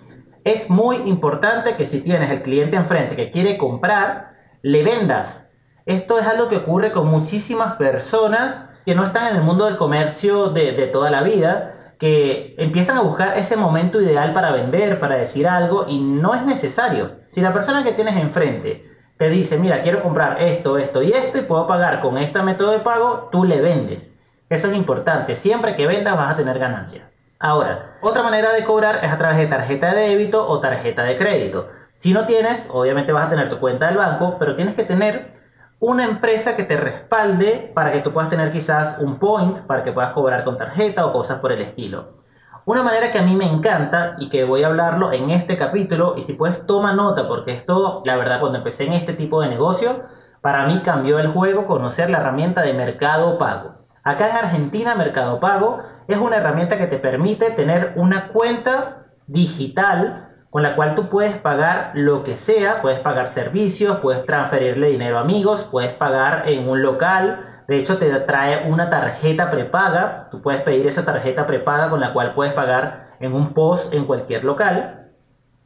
Es 0.45 0.71
muy 0.71 0.97
importante 0.97 1.77
que 1.77 1.85
si 1.85 2.01
tienes 2.01 2.31
el 2.31 2.43
cliente 2.43 2.77
enfrente 2.77 3.17
que 3.17 3.31
quiere 3.31 3.59
comprar, 3.59 4.33
le 4.63 4.83
vendas. 4.83 5.51
Esto 5.85 6.19
es 6.19 6.27
algo 6.27 6.49
que 6.49 6.57
ocurre 6.57 6.93
con 6.93 7.09
muchísimas 7.09 7.77
personas 7.77 8.69
que 8.87 8.95
no 8.95 9.05
están 9.05 9.29
en 9.29 9.37
el 9.37 9.43
mundo 9.43 9.67
del 9.67 9.77
comercio 9.77 10.49
de, 10.49 10.73
de 10.73 10.87
toda 10.87 11.11
la 11.11 11.23
vida, 11.23 11.75
que 11.99 12.55
empiezan 12.59 12.97
a 12.97 13.03
buscar 13.03 13.37
ese 13.37 13.57
momento 13.57 14.01
ideal 14.01 14.33
para 14.33 14.53
vender, 14.53 15.01
para 15.01 15.17
decir 15.17 15.49
algo 15.49 15.87
y 15.89 15.99
no 15.99 16.35
es 16.35 16.45
necesario. 16.45 17.17
Si 17.29 17.41
la 17.41 17.53
persona 17.53 17.83
que 17.83 17.93
tienes 17.93 18.17
enfrente 18.17 18.89
te 19.17 19.29
dice, 19.29 19.59
mira, 19.59 19.83
quiero 19.83 20.03
comprar 20.03 20.41
esto, 20.41 20.79
esto 20.79 21.03
y 21.03 21.11
esto 21.11 21.39
y 21.39 21.43
puedo 21.43 21.67
pagar 21.67 22.01
con 22.01 22.17
este 22.19 22.41
método 22.43 22.71
de 22.71 22.79
pago, 22.79 23.29
tú 23.33 23.45
le 23.45 23.61
vendes. 23.61 24.09
Eso 24.49 24.69
es 24.69 24.77
importante. 24.77 25.35
Siempre 25.35 25.75
que 25.75 25.89
vendas 25.89 26.17
vas 26.17 26.33
a 26.33 26.37
tener 26.37 26.59
ganancia. 26.59 27.11
Ahora, 27.41 27.97
otra 28.01 28.23
manera 28.23 28.53
de 28.53 28.65
cobrar 28.65 29.05
es 29.05 29.13
a 29.13 29.19
través 29.19 29.39
de 29.39 29.47
tarjeta 29.47 29.93
de 29.93 30.09
débito 30.09 30.49
o 30.49 30.61
tarjeta 30.61 31.03
de 31.03 31.17
crédito. 31.17 31.69
Si 31.95 32.13
no 32.13 32.27
tienes, 32.27 32.69
obviamente 32.73 33.11
vas 33.13 33.27
a 33.27 33.31
tener 33.31 33.49
tu 33.49 33.59
cuenta 33.59 33.87
del 33.87 33.97
banco, 33.97 34.37
pero 34.39 34.55
tienes 34.55 34.77
que 34.77 34.85
tener 34.85 35.38
una 35.81 36.05
empresa 36.05 36.57
que 36.57 36.65
te 36.65 36.77
respalde 36.77 37.71
para 37.75 37.93
que 37.93 38.01
tú 38.01 38.13
puedas 38.13 38.31
tener 38.31 38.51
quizás 38.51 38.99
un 39.01 39.19
point 39.19 39.59
para 39.61 39.85
que 39.85 39.93
puedas 39.93 40.13
cobrar 40.13 40.45
con 40.45 40.59
tarjeta 40.59 41.07
o 41.07 41.13
cosas 41.13 41.39
por 41.39 41.53
el 41.53 41.63
estilo. 41.63 42.19
Una 42.65 42.83
manera 42.83 43.11
que 43.11 43.19
a 43.19 43.23
mí 43.23 43.35
me 43.35 43.47
encanta 43.47 44.17
y 44.19 44.29
que 44.29 44.45
voy 44.45 44.63
a 44.63 44.67
hablarlo 44.67 45.13
en 45.13 45.31
este 45.31 45.57
capítulo, 45.57 46.15
y 46.17 46.23
si 46.23 46.35
puedes 46.35 46.67
toma 46.67 46.93
nota, 46.93 47.27
porque 47.27 47.53
esto, 47.53 48.03
la 48.05 48.17
verdad, 48.17 48.41
cuando 48.41 48.59
empecé 48.59 48.85
en 48.85 48.93
este 48.93 49.15
tipo 49.15 49.41
de 49.41 49.49
negocio, 49.49 50.03
para 50.43 50.67
mí 50.67 50.83
cambió 50.83 51.19
el 51.19 51.29
juego 51.29 51.67
conocer 51.67 52.11
la 52.11 52.19
herramienta 52.19 52.63
de 52.63 52.75
mercado 52.75 53.39
pago. 53.39 53.79
Acá 54.05 54.31
en 54.31 54.37
Argentina 54.37 54.95
Mercado 54.95 55.39
Pago 55.41 55.81
es 56.07 56.17
una 56.17 56.37
herramienta 56.37 56.79
que 56.79 56.87
te 56.87 56.99
permite 56.99 57.51
tener 57.51 57.93
una 57.97 58.29
cuenta 58.29 59.07
digital 59.27 60.28
con 60.51 60.63
la 60.63 60.75
cual 60.77 60.95
tú 60.95 61.09
puedes 61.09 61.37
pagar 61.37 61.93
lo 61.95 62.23
que 62.23 62.37
sea, 62.37 62.81
puedes 62.81 62.99
pagar 63.01 63.29
servicios, 63.29 63.99
puedes 63.99 64.25
transferirle 64.25 64.89
dinero 64.89 65.19
a 65.19 65.21
amigos, 65.21 65.65
puedes 65.71 65.93
pagar 65.93 66.49
en 66.49 66.69
un 66.69 66.83
local, 66.83 67.63
de 67.69 67.77
hecho 67.77 67.99
te 67.99 68.09
trae 68.21 68.71
una 68.71 68.89
tarjeta 68.89 69.51
prepaga, 69.51 70.29
tú 70.31 70.41
puedes 70.41 70.63
pedir 70.63 70.87
esa 70.87 71.05
tarjeta 71.05 71.47
prepaga 71.47 71.91
con 71.91 72.01
la 72.01 72.15
cual 72.15 72.35
puedes 72.35 72.55
pagar 72.55 73.09
en 73.21 73.35
un 73.35 73.53
post 73.53 73.93
en 73.93 74.07
cualquier 74.07 74.45
local 74.45 75.11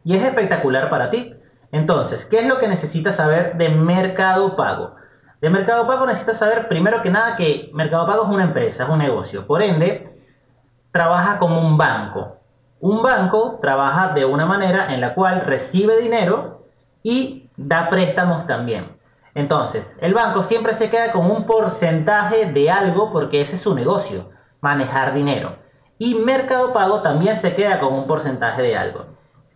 y 0.05 0.17
es 0.17 0.25
espectacular 0.25 0.91
para 0.91 1.11
ti. 1.11 1.35
Entonces, 1.71 2.25
¿qué 2.25 2.41
es 2.41 2.47
lo 2.47 2.59
que 2.59 2.69
necesitas 2.69 3.17
saber 3.17 3.57
de 3.57 3.69
Mercado 3.69 4.57
Pago? 4.57 4.97
De 5.41 5.49
Mercado 5.49 5.87
Pago 5.87 6.07
necesitas 6.07 6.39
saber 6.39 6.69
primero 6.69 7.03
que 7.03 7.11
nada 7.11 7.37
que 7.37 7.71
Mercado 7.73 8.07
Pago 8.07 8.25
es 8.25 8.35
una 8.35 8.45
empresa, 8.45 8.85
es 8.85 8.91
un 8.91 8.99
negocio, 8.99 9.47
por 9.47 9.63
ende 9.63 10.09
trabaja 10.91 11.39
como 11.39 11.61
un 11.61 11.79
banco. 11.79 12.42
Un 12.83 13.01
banco 13.01 13.61
trabaja 13.63 14.09
de 14.09 14.25
una 14.25 14.45
manera 14.45 14.93
en 14.93 15.01
la 15.01 15.15
cual 15.15 15.43
recibe 15.43 16.01
dinero 16.01 16.65
y 17.05 17.49
da 17.57 17.89
préstamos 17.89 18.45
también. 18.49 18.97
Entonces, 19.37 19.95
el 20.01 20.15
banco 20.15 20.43
siempre 20.43 20.75
se 20.75 20.91
queda 20.91 21.13
con 21.13 21.31
un 21.31 21.47
porcentaje 21.47 22.47
de 22.47 22.73
algo 22.73 23.13
porque 23.13 23.41
ese 23.41 23.55
es 23.55 23.63
su 23.63 23.77
negocio, 23.77 24.31
manejar 24.61 25.15
dinero. 25.15 25.59
Y 25.97 26.17
Mercado 26.17 26.73
Pago 26.73 27.03
también 27.03 27.37
se 27.37 27.55
queda 27.55 27.79
con 27.79 27.95
un 27.95 28.09
porcentaje 28.09 28.63
de 28.63 28.77
algo. 28.77 29.07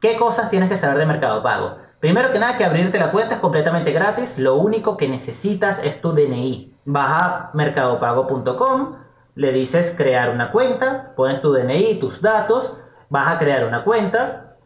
¿Qué 0.00 0.16
cosas 0.16 0.48
tienes 0.48 0.68
que 0.68 0.76
saber 0.76 0.98
de 0.98 1.06
Mercado 1.06 1.42
Pago? 1.42 1.78
Primero 1.98 2.30
que 2.30 2.38
nada, 2.38 2.56
que 2.56 2.64
abrirte 2.64 2.96
la 2.96 3.10
cuenta 3.10 3.34
es 3.34 3.40
completamente 3.40 3.90
gratis. 3.90 4.38
Lo 4.38 4.54
único 4.54 4.96
que 4.96 5.08
necesitas 5.08 5.80
es 5.82 6.00
tu 6.00 6.12
DNI. 6.12 6.76
Vas 6.84 7.10
a 7.10 7.50
mercadopago.com, 7.54 8.98
le 9.34 9.50
dices 9.50 9.92
crear 9.96 10.30
una 10.30 10.52
cuenta, 10.52 11.12
pones 11.16 11.42
tu 11.42 11.52
DNI, 11.52 11.98
tus 11.98 12.22
datos 12.22 12.76
vas 13.08 13.28
a 13.28 13.38
crear 13.38 13.64
una 13.64 13.84
cuenta 13.84 14.56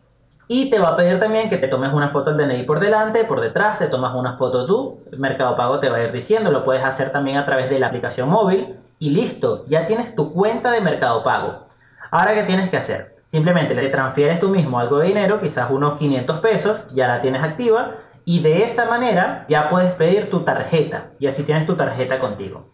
y 0.53 0.69
te 0.69 0.81
va 0.81 0.89
a 0.89 0.97
pedir 0.97 1.21
también 1.21 1.49
que 1.49 1.59
te 1.59 1.69
tomes 1.69 1.93
una 1.93 2.09
foto 2.09 2.35
del 2.35 2.49
DNI 2.49 2.65
por 2.65 2.81
delante, 2.81 3.25
por 3.25 3.41
detrás, 3.41 3.79
te 3.79 3.87
tomas 3.87 4.17
una 4.17 4.33
foto 4.33 4.67
tú, 4.67 4.99
Mercado 5.17 5.55
Pago 5.57 5.79
te 5.79 5.89
va 5.89 5.99
a 5.99 6.03
ir 6.03 6.13
diciendo, 6.13 6.51
lo 6.51 6.65
puedes 6.65 6.85
hacer 6.85 7.13
también 7.13 7.37
a 7.37 7.47
través 7.47 7.71
de 7.71 7.79
la 7.79 7.87
aplicación 7.87 8.29
móvil 8.29 8.77
y 8.99 9.11
listo, 9.11 9.65
ya 9.67 9.87
tienes 9.87 10.15
tu 10.17 10.33
cuenta 10.33 10.73
de 10.73 10.81
Mercado 10.81 11.23
Pago. 11.23 11.67
Ahora, 12.11 12.35
¿qué 12.35 12.43
tienes 12.43 12.69
que 12.69 12.77
hacer? 12.77 13.15
Simplemente 13.27 13.77
le 13.77 13.89
transfieres 13.91 14.41
tú 14.41 14.49
mismo 14.49 14.81
algo 14.81 14.99
de 14.99 15.07
dinero, 15.07 15.41
quizás 15.41 15.71
unos 15.71 15.99
500 16.01 16.41
pesos, 16.41 16.85
ya 16.95 17.07
la 17.07 17.23
tienes 17.23 17.45
activa 17.45 17.93
y 18.25 18.43
de 18.43 18.65
esa 18.65 18.87
manera 18.87 19.47
ya 19.49 19.69
puedes 19.69 19.93
pedir 19.93 20.31
tu 20.31 20.43
tarjeta 20.43 21.11
y 21.21 21.29
así 21.29 21.45
tienes 21.45 21.65
tu 21.65 21.77
tarjeta 21.77 22.19
contigo. 22.19 22.67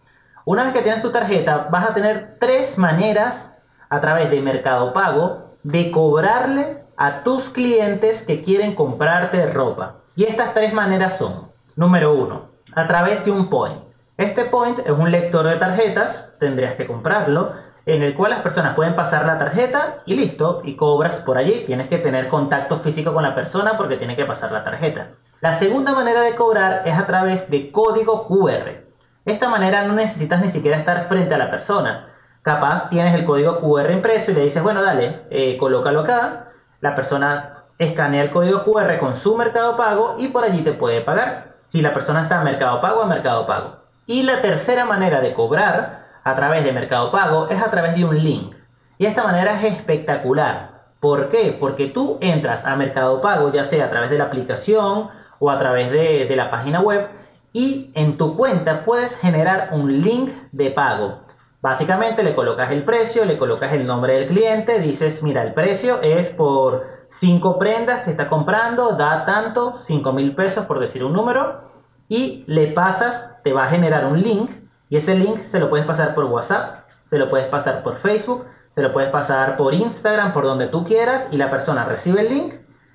Una 0.45 0.63
vez 0.63 0.73
que 0.73 0.81
tienes 0.81 1.03
tu 1.03 1.11
tarjeta, 1.11 1.67
vas 1.69 1.87
a 1.87 1.93
tener 1.93 2.37
tres 2.39 2.79
maneras 2.79 3.53
a 3.87 3.99
través 3.99 4.31
de 4.31 4.41
Mercado 4.41 4.93
Pago 4.93 5.46
de 5.67 5.91
cobrarle 5.91 6.85
a 6.95 7.23
tus 7.23 7.49
clientes 7.49 8.23
que 8.23 8.41
quieren 8.41 8.73
comprarte 8.73 9.51
ropa. 9.51 9.97
Y 10.15 10.23
estas 10.23 10.53
tres 10.53 10.71
maneras 10.71 11.17
son, 11.17 11.51
número 11.75 12.13
uno, 12.13 12.51
a 12.73 12.87
través 12.87 13.25
de 13.25 13.31
un 13.31 13.49
point. 13.49 13.83
Este 14.15 14.45
point 14.45 14.79
es 14.79 14.91
un 14.91 15.11
lector 15.11 15.45
de 15.45 15.57
tarjetas, 15.57 16.23
tendrías 16.39 16.75
que 16.75 16.87
comprarlo, 16.87 17.51
en 17.85 18.01
el 18.01 18.15
cual 18.15 18.31
las 18.31 18.41
personas 18.41 18.75
pueden 18.75 18.95
pasar 18.95 19.25
la 19.25 19.37
tarjeta 19.37 19.97
y 20.05 20.15
listo, 20.15 20.61
y 20.63 20.77
cobras 20.77 21.19
por 21.19 21.37
allí. 21.37 21.65
Tienes 21.65 21.89
que 21.89 21.97
tener 21.97 22.29
contacto 22.29 22.77
físico 22.77 23.13
con 23.13 23.23
la 23.23 23.35
persona 23.35 23.75
porque 23.75 23.97
tiene 23.97 24.15
que 24.15 24.25
pasar 24.25 24.53
la 24.53 24.63
tarjeta. 24.63 25.09
La 25.41 25.51
segunda 25.51 25.93
manera 25.93 26.21
de 26.21 26.35
cobrar 26.35 26.83
es 26.85 26.97
a 26.97 27.05
través 27.05 27.49
de 27.49 27.73
código 27.73 28.25
QR. 28.25 28.85
esta 29.25 29.49
manera 29.49 29.85
no 29.85 29.93
necesitas 29.93 30.39
ni 30.39 30.47
siquiera 30.47 30.77
estar 30.77 31.09
frente 31.09 31.35
a 31.35 31.37
la 31.37 31.51
persona. 31.51 32.13
Capaz 32.47 32.89
tienes 32.89 33.13
el 33.13 33.25
código 33.25 33.59
QR 33.59 33.91
impreso 33.91 34.31
y 34.31 34.33
le 34.33 34.43
dices, 34.43 34.63
bueno, 34.63 34.81
dale, 34.81 35.23
eh, 35.29 35.57
colócalo 35.57 35.99
acá. 35.99 36.53
La 36.79 36.95
persona 36.95 37.65
escanea 37.77 38.23
el 38.23 38.29
código 38.29 38.63
QR 38.63 38.99
con 38.99 39.17
su 39.17 39.35
mercado 39.35 39.75
pago 39.75 40.15
y 40.17 40.29
por 40.29 40.45
allí 40.45 40.61
te 40.61 40.71
puede 40.71 41.01
pagar. 41.01 41.57
Si 41.65 41.81
la 41.81 41.91
persona 41.91 42.21
está 42.21 42.37
en 42.37 42.45
mercado 42.45 42.79
pago, 42.79 43.01
a 43.01 43.05
mercado 43.05 43.45
pago. 43.45 43.79
Y 44.05 44.23
la 44.23 44.41
tercera 44.41 44.85
manera 44.85 45.19
de 45.19 45.33
cobrar 45.33 46.05
a 46.23 46.35
través 46.35 46.63
de 46.63 46.71
mercado 46.71 47.11
pago 47.11 47.49
es 47.49 47.61
a 47.61 47.69
través 47.69 47.97
de 47.97 48.05
un 48.05 48.17
link. 48.17 48.55
Y 48.97 49.07
esta 49.07 49.25
manera 49.25 49.51
es 49.51 49.65
espectacular. 49.65 50.85
¿Por 51.01 51.27
qué? 51.27 51.53
Porque 51.59 51.87
tú 51.87 52.17
entras 52.21 52.63
a 52.63 52.77
mercado 52.77 53.21
pago, 53.21 53.51
ya 53.51 53.65
sea 53.65 53.87
a 53.87 53.89
través 53.89 54.09
de 54.09 54.19
la 54.19 54.23
aplicación 54.23 55.09
o 55.39 55.51
a 55.51 55.59
través 55.59 55.91
de 55.91 56.33
la 56.33 56.49
página 56.49 56.79
web, 56.79 57.09
y 57.51 57.91
en 57.93 58.17
tu 58.17 58.37
cuenta 58.37 58.85
puedes 58.85 59.17
generar 59.17 59.71
un 59.73 60.01
link 60.01 60.31
de 60.53 60.71
pago. 60.71 61.26
Básicamente 61.67 62.23
le 62.23 62.33
colocas 62.33 62.71
el 62.71 62.85
precio, 62.85 63.25
le 63.25 63.37
colocas 63.37 63.73
el 63.73 63.85
nombre 63.85 64.13
del 64.13 64.27
cliente, 64.27 64.79
dices, 64.79 65.21
mira, 65.21 65.43
el 65.43 65.53
precio 65.53 66.01
es 66.01 66.29
por 66.29 66.87
5 67.09 67.59
prendas 67.59 68.03
que 68.03 68.11
está 68.11 68.29
comprando, 68.29 68.93
da 68.93 69.25
tanto, 69.25 69.77
5 69.77 70.13
mil 70.13 70.33
pesos 70.33 70.65
por 70.65 70.79
decir 70.79 71.03
un 71.03 71.11
número, 71.11 71.69
y 72.07 72.45
le 72.47 72.67
pasas, 72.67 73.35
te 73.43 73.51
va 73.51 73.65
a 73.65 73.67
generar 73.67 74.05
un 74.05 74.21
link, 74.21 74.49
y 74.87 74.95
ese 74.95 75.13
link 75.13 75.43
se 75.43 75.59
lo 75.59 75.67
puedes 75.67 75.85
pasar 75.85 76.15
por 76.15 76.23
WhatsApp, 76.23 76.85
se 77.03 77.17
lo 77.17 77.29
puedes 77.29 77.47
pasar 77.47 77.83
por 77.83 77.97
Facebook, 77.97 78.45
se 78.73 78.81
lo 78.81 78.93
puedes 78.93 79.09
pasar 79.09 79.57
por 79.57 79.73
Instagram, 79.73 80.31
por 80.31 80.45
donde 80.45 80.67
tú 80.67 80.85
quieras, 80.85 81.25
y 81.31 81.35
la 81.35 81.51
persona 81.51 81.83
recibe 81.83 82.21
el 82.21 82.29
link, 82.29 82.53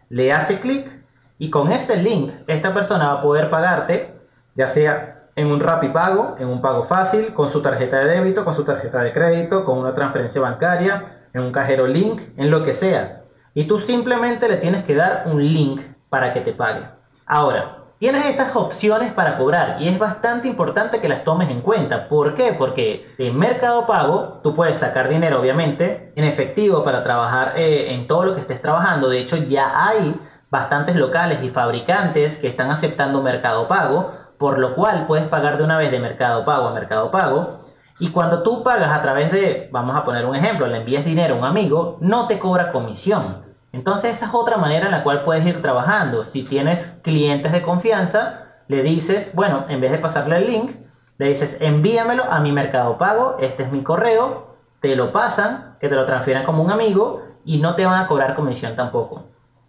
le 0.08 0.32
hace 0.32 0.60
clic, 0.60 0.90
y 1.36 1.50
con 1.50 1.70
ese 1.72 1.96
link 1.96 2.32
esta 2.46 2.72
persona 2.72 3.08
va 3.08 3.18
a 3.18 3.22
poder 3.22 3.50
pagarte, 3.50 4.14
ya 4.54 4.66
sea 4.66 5.11
en 5.34 5.46
un 5.46 5.60
pago, 5.92 6.36
en 6.38 6.48
un 6.48 6.60
pago 6.60 6.84
fácil, 6.84 7.32
con 7.32 7.48
su 7.48 7.62
tarjeta 7.62 7.98
de 8.00 8.16
débito, 8.16 8.44
con 8.44 8.54
su 8.54 8.64
tarjeta 8.64 9.02
de 9.02 9.12
crédito, 9.12 9.64
con 9.64 9.78
una 9.78 9.94
transferencia 9.94 10.40
bancaria, 10.40 11.26
en 11.32 11.42
un 11.42 11.52
cajero 11.52 11.86
link, 11.86 12.20
en 12.36 12.50
lo 12.50 12.62
que 12.62 12.74
sea. 12.74 13.22
Y 13.54 13.64
tú 13.64 13.78
simplemente 13.80 14.48
le 14.48 14.56
tienes 14.56 14.84
que 14.84 14.94
dar 14.94 15.24
un 15.26 15.42
link 15.42 15.80
para 16.08 16.32
que 16.32 16.40
te 16.40 16.52
pague. 16.52 16.82
Ahora, 17.26 17.78
tienes 17.98 18.26
estas 18.26 18.54
opciones 18.56 19.12
para 19.12 19.38
cobrar 19.38 19.76
y 19.80 19.88
es 19.88 19.98
bastante 19.98 20.48
importante 20.48 21.00
que 21.00 21.08
las 21.08 21.24
tomes 21.24 21.50
en 21.50 21.60
cuenta. 21.60 22.08
¿Por 22.08 22.34
qué? 22.34 22.52
Porque 22.52 23.14
en 23.16 23.38
Mercado 23.38 23.86
Pago 23.86 24.40
tú 24.42 24.54
puedes 24.54 24.78
sacar 24.78 25.08
dinero, 25.08 25.40
obviamente, 25.40 26.12
en 26.16 26.24
efectivo 26.24 26.84
para 26.84 27.02
trabajar 27.02 27.54
eh, 27.56 27.94
en 27.94 28.06
todo 28.06 28.24
lo 28.24 28.34
que 28.34 28.42
estés 28.42 28.60
trabajando. 28.60 29.08
De 29.08 29.20
hecho, 29.20 29.36
ya 29.36 29.86
hay 29.86 30.20
bastantes 30.50 30.96
locales 30.96 31.42
y 31.42 31.48
fabricantes 31.48 32.36
que 32.36 32.48
están 32.48 32.70
aceptando 32.70 33.22
Mercado 33.22 33.68
Pago 33.68 34.12
por 34.42 34.58
lo 34.58 34.74
cual 34.74 35.06
puedes 35.06 35.28
pagar 35.28 35.56
de 35.56 35.62
una 35.62 35.78
vez 35.78 35.92
de 35.92 36.00
Mercado 36.00 36.44
Pago 36.44 36.66
a 36.66 36.74
Mercado 36.74 37.12
Pago. 37.12 37.60
Y 38.00 38.08
cuando 38.08 38.42
tú 38.42 38.64
pagas 38.64 38.90
a 38.90 39.00
través 39.00 39.30
de, 39.30 39.68
vamos 39.70 39.94
a 39.94 40.04
poner 40.04 40.26
un 40.26 40.34
ejemplo, 40.34 40.66
le 40.66 40.78
envías 40.78 41.04
dinero 41.04 41.36
a 41.36 41.38
un 41.38 41.44
amigo, 41.44 41.96
no 42.00 42.26
te 42.26 42.40
cobra 42.40 42.72
comisión. 42.72 43.44
Entonces 43.70 44.16
esa 44.16 44.26
es 44.26 44.34
otra 44.34 44.56
manera 44.56 44.86
en 44.86 44.90
la 44.90 45.04
cual 45.04 45.22
puedes 45.22 45.46
ir 45.46 45.62
trabajando. 45.62 46.24
Si 46.24 46.42
tienes 46.42 46.98
clientes 47.04 47.52
de 47.52 47.62
confianza, 47.62 48.46
le 48.66 48.82
dices, 48.82 49.30
bueno, 49.32 49.64
en 49.68 49.80
vez 49.80 49.92
de 49.92 49.98
pasarle 49.98 50.38
el 50.38 50.48
link, 50.48 50.72
le 51.18 51.28
dices, 51.28 51.56
envíamelo 51.60 52.24
a 52.24 52.40
mi 52.40 52.50
Mercado 52.50 52.98
Pago, 52.98 53.36
este 53.38 53.62
es 53.62 53.70
mi 53.70 53.84
correo, 53.84 54.56
te 54.80 54.96
lo 54.96 55.12
pasan, 55.12 55.76
que 55.78 55.88
te 55.88 55.94
lo 55.94 56.04
transfieran 56.04 56.42
como 56.42 56.64
un 56.64 56.72
amigo 56.72 57.22
y 57.44 57.58
no 57.58 57.76
te 57.76 57.86
van 57.86 58.02
a 58.02 58.08
cobrar 58.08 58.34
comisión 58.34 58.74
tampoco. 58.74 59.22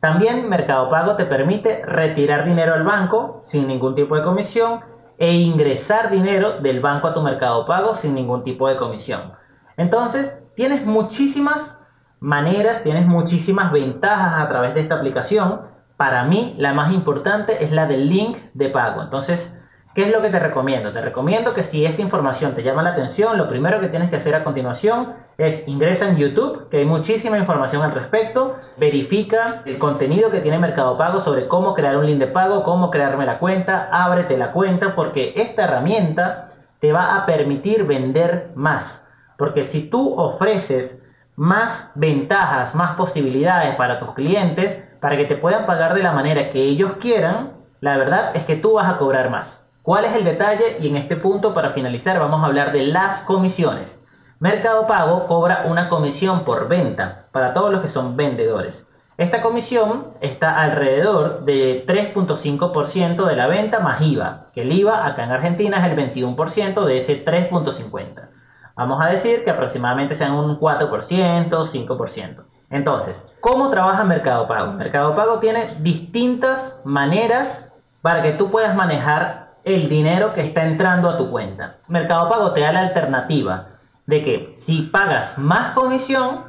También 0.04 0.50
Mercado 0.50 0.90
Pago 0.90 1.16
te 1.16 1.24
permite 1.24 1.82
retirar 1.86 2.44
dinero 2.44 2.74
al 2.74 2.84
banco 2.84 3.40
sin 3.46 3.70
ningún 3.70 3.96
tipo 3.96 4.18
de 4.18 4.22
comisión 4.22 4.82
e 5.18 5.32
ingresar 5.32 6.10
dinero 6.10 6.60
del 6.60 6.82
banco 6.82 7.08
a 7.08 7.14
tu 7.14 7.22
Mercado 7.22 7.66
Pago 7.66 7.96
sin 7.96 8.14
ningún 8.14 8.44
tipo 8.44 8.68
de 8.68 8.76
comisión. 8.76 9.32
Entonces, 9.78 10.44
tienes 10.58 10.86
muchísimas 10.86 11.80
maneras, 12.20 12.84
tienes 12.84 13.08
muchísimas 13.08 13.72
ventajas 13.72 14.42
a 14.42 14.50
través 14.50 14.74
de 14.74 14.82
esta 14.82 14.96
aplicación. 14.96 15.62
Para 15.96 16.26
mí, 16.26 16.54
la 16.58 16.74
más 16.74 16.94
importante 16.94 17.64
es 17.64 17.72
la 17.72 17.86
del 17.86 18.10
link 18.10 18.40
de 18.54 18.68
pago. 18.68 19.04
Entonces, 19.04 19.58
¿Qué 19.94 20.06
es 20.06 20.12
lo 20.12 20.24
que 20.24 20.32
te 20.32 20.40
recomiendo? 20.40 20.92
Te 20.92 21.02
recomiendo 21.02 21.54
que 21.54 21.62
si 21.62 21.86
esta 21.86 22.02
información 22.02 22.56
te 22.56 22.64
llama 22.64 22.82
la 22.82 22.94
atención, 22.94 23.38
lo 23.38 23.48
primero 23.48 23.80
que 23.80 23.90
tienes 23.90 24.10
que 24.10 24.16
hacer 24.16 24.34
a 24.34 24.44
continuación 24.44 25.14
es 25.38 25.68
ingresa 25.68 26.10
en 26.10 26.18
YouTube, 26.18 26.68
que 26.70 26.78
hay 26.78 26.86
muchísima 26.86 27.38
información 27.38 27.84
al 27.84 27.92
respecto, 27.92 28.58
verifica 28.78 29.62
el 29.66 29.78
contenido 29.78 30.32
que 30.32 30.40
tiene 30.40 30.58
Mercado 30.58 30.98
Pago 30.98 31.20
sobre 31.20 31.48
cómo 31.48 31.76
crear 31.76 31.96
un 31.96 32.08
link 32.08 32.18
de 32.18 32.26
pago, 32.26 32.64
cómo 32.64 32.90
crearme 32.90 33.28
la 33.28 33.38
cuenta, 33.38 33.90
ábrete 33.92 34.36
la 34.36 34.52
cuenta, 34.52 34.96
porque 34.96 35.34
esta 35.36 35.66
herramienta 35.66 36.50
te 36.80 36.92
va 36.92 37.16
a 37.16 37.28
permitir 37.28 37.84
vender 37.84 38.50
más. 38.56 39.08
Porque 39.38 39.64
si 39.64 39.92
tú 39.92 40.16
ofreces 40.20 41.04
más 41.36 41.92
ventajas, 41.94 42.74
más 42.74 42.96
posibilidades 42.96 43.76
para 43.76 44.00
tus 44.00 44.14
clientes, 44.16 44.84
para 45.00 45.18
que 45.18 45.26
te 45.26 45.36
puedan 45.36 45.68
pagar 45.68 45.94
de 45.94 46.02
la 46.02 46.14
manera 46.14 46.50
que 46.50 46.64
ellos 46.64 46.94
quieran, 47.00 47.54
la 47.80 47.96
verdad 47.96 48.32
es 48.36 48.46
que 48.46 48.56
tú 48.56 48.74
vas 48.74 48.90
a 48.90 48.98
cobrar 48.98 49.30
más. 49.30 49.63
¿Cuál 49.84 50.06
es 50.06 50.16
el 50.16 50.24
detalle? 50.24 50.78
Y 50.80 50.88
en 50.88 50.96
este 50.96 51.18
punto, 51.18 51.54
para 51.54 51.72
finalizar, 51.72 52.18
vamos 52.18 52.42
a 52.42 52.46
hablar 52.46 52.72
de 52.72 52.84
las 52.84 53.22
comisiones. 53.22 54.02
Mercado 54.40 54.88
Pago 54.88 55.28
cobra 55.28 55.66
una 55.68 55.90
comisión 55.90 56.46
por 56.46 56.70
venta 56.70 57.26
para 57.34 57.54
todos 57.54 57.70
los 57.70 57.82
que 57.82 57.90
son 57.90 58.16
vendedores. 58.16 58.88
Esta 59.18 59.42
comisión 59.42 60.14
está 60.22 60.56
alrededor 60.58 61.44
de 61.44 61.86
3.5% 61.86 63.26
de 63.26 63.36
la 63.36 63.48
venta 63.48 63.80
más 63.80 64.02
IVA, 64.02 64.48
que 64.54 64.62
el 64.62 64.72
IVA 64.72 65.06
acá 65.06 65.26
en 65.26 65.32
Argentina 65.32 65.86
es 65.86 65.92
el 65.92 66.14
21% 66.14 66.86
de 66.86 66.98
ese 66.98 67.26
3.50%. 67.26 68.30
Vamos 68.76 69.04
a 69.04 69.10
decir 69.10 69.44
que 69.44 69.52
aproximadamente 69.52 70.16
sean 70.16 70.32
un 70.32 70.62
4%, 70.62 71.50
5%. 71.50 72.44
Entonces, 72.70 73.26
¿cómo 73.42 73.70
trabaja 73.70 74.06
Mercado 74.06 74.48
Pago? 74.48 74.72
Mercado 74.72 75.14
Pago 75.14 75.40
tiene 75.40 75.76
distintas 75.82 76.80
maneras 76.86 77.70
para 78.02 78.22
que 78.22 78.32
tú 78.32 78.50
puedas 78.50 78.76
manejar 78.76 79.43
el 79.64 79.90
dinero 79.90 80.34
que 80.34 80.42
está 80.42 80.66
entrando 80.66 81.10
a 81.10 81.18
tu 81.18 81.30
cuenta. 81.32 81.78
Mercado 81.88 82.30
Pago 82.30 82.52
te 82.52 82.62
da 82.62 82.72
la 82.72 82.82
alternativa 82.82 83.68
de 84.06 84.24
que 84.24 84.52
si 84.56 84.82
pagas 84.84 85.38
más 85.38 85.72
comisión, 85.72 86.46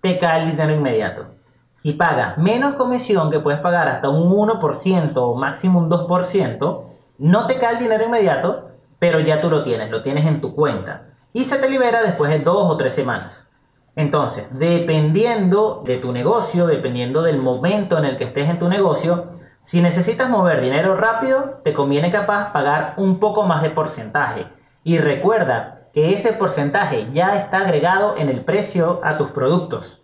te 0.00 0.18
cae 0.18 0.42
el 0.42 0.50
dinero 0.50 0.74
inmediato. 0.74 1.26
Si 1.74 1.92
pagas 1.92 2.36
menos 2.36 2.74
comisión, 2.74 3.30
que 3.30 3.40
puedes 3.40 3.60
pagar 3.60 3.88
hasta 3.88 4.10
un 4.10 4.30
1% 4.30 5.12
o 5.16 5.34
máximo 5.34 5.78
un 5.78 5.88
2%, 5.88 6.84
no 7.18 7.46
te 7.46 7.58
cae 7.58 7.74
el 7.74 7.78
dinero 7.78 8.04
inmediato, 8.04 8.70
pero 8.98 9.20
ya 9.20 9.40
tú 9.40 9.48
lo 9.48 9.62
tienes, 9.64 9.90
lo 9.90 10.02
tienes 10.02 10.26
en 10.26 10.40
tu 10.40 10.54
cuenta. 10.54 11.06
Y 11.32 11.44
se 11.44 11.56
te 11.56 11.70
libera 11.70 12.02
después 12.02 12.30
de 12.30 12.40
dos 12.40 12.70
o 12.70 12.76
tres 12.76 12.92
semanas. 12.92 13.50
Entonces, 13.96 14.44
dependiendo 14.50 15.82
de 15.84 15.96
tu 15.96 16.12
negocio, 16.12 16.66
dependiendo 16.66 17.22
del 17.22 17.38
momento 17.38 17.98
en 17.98 18.04
el 18.04 18.18
que 18.18 18.24
estés 18.24 18.48
en 18.48 18.58
tu 18.58 18.68
negocio, 18.68 19.28
si 19.62 19.80
necesitas 19.82 20.28
mover 20.28 20.60
dinero 20.60 20.96
rápido, 20.96 21.60
te 21.64 21.72
conviene 21.72 22.10
capaz 22.10 22.52
pagar 22.52 22.94
un 22.96 23.20
poco 23.20 23.44
más 23.44 23.62
de 23.62 23.70
porcentaje. 23.70 24.46
Y 24.82 24.98
recuerda 24.98 25.88
que 25.92 26.12
ese 26.12 26.32
porcentaje 26.32 27.08
ya 27.12 27.36
está 27.36 27.58
agregado 27.58 28.16
en 28.16 28.28
el 28.28 28.44
precio 28.44 29.00
a 29.04 29.16
tus 29.16 29.30
productos. 29.30 30.02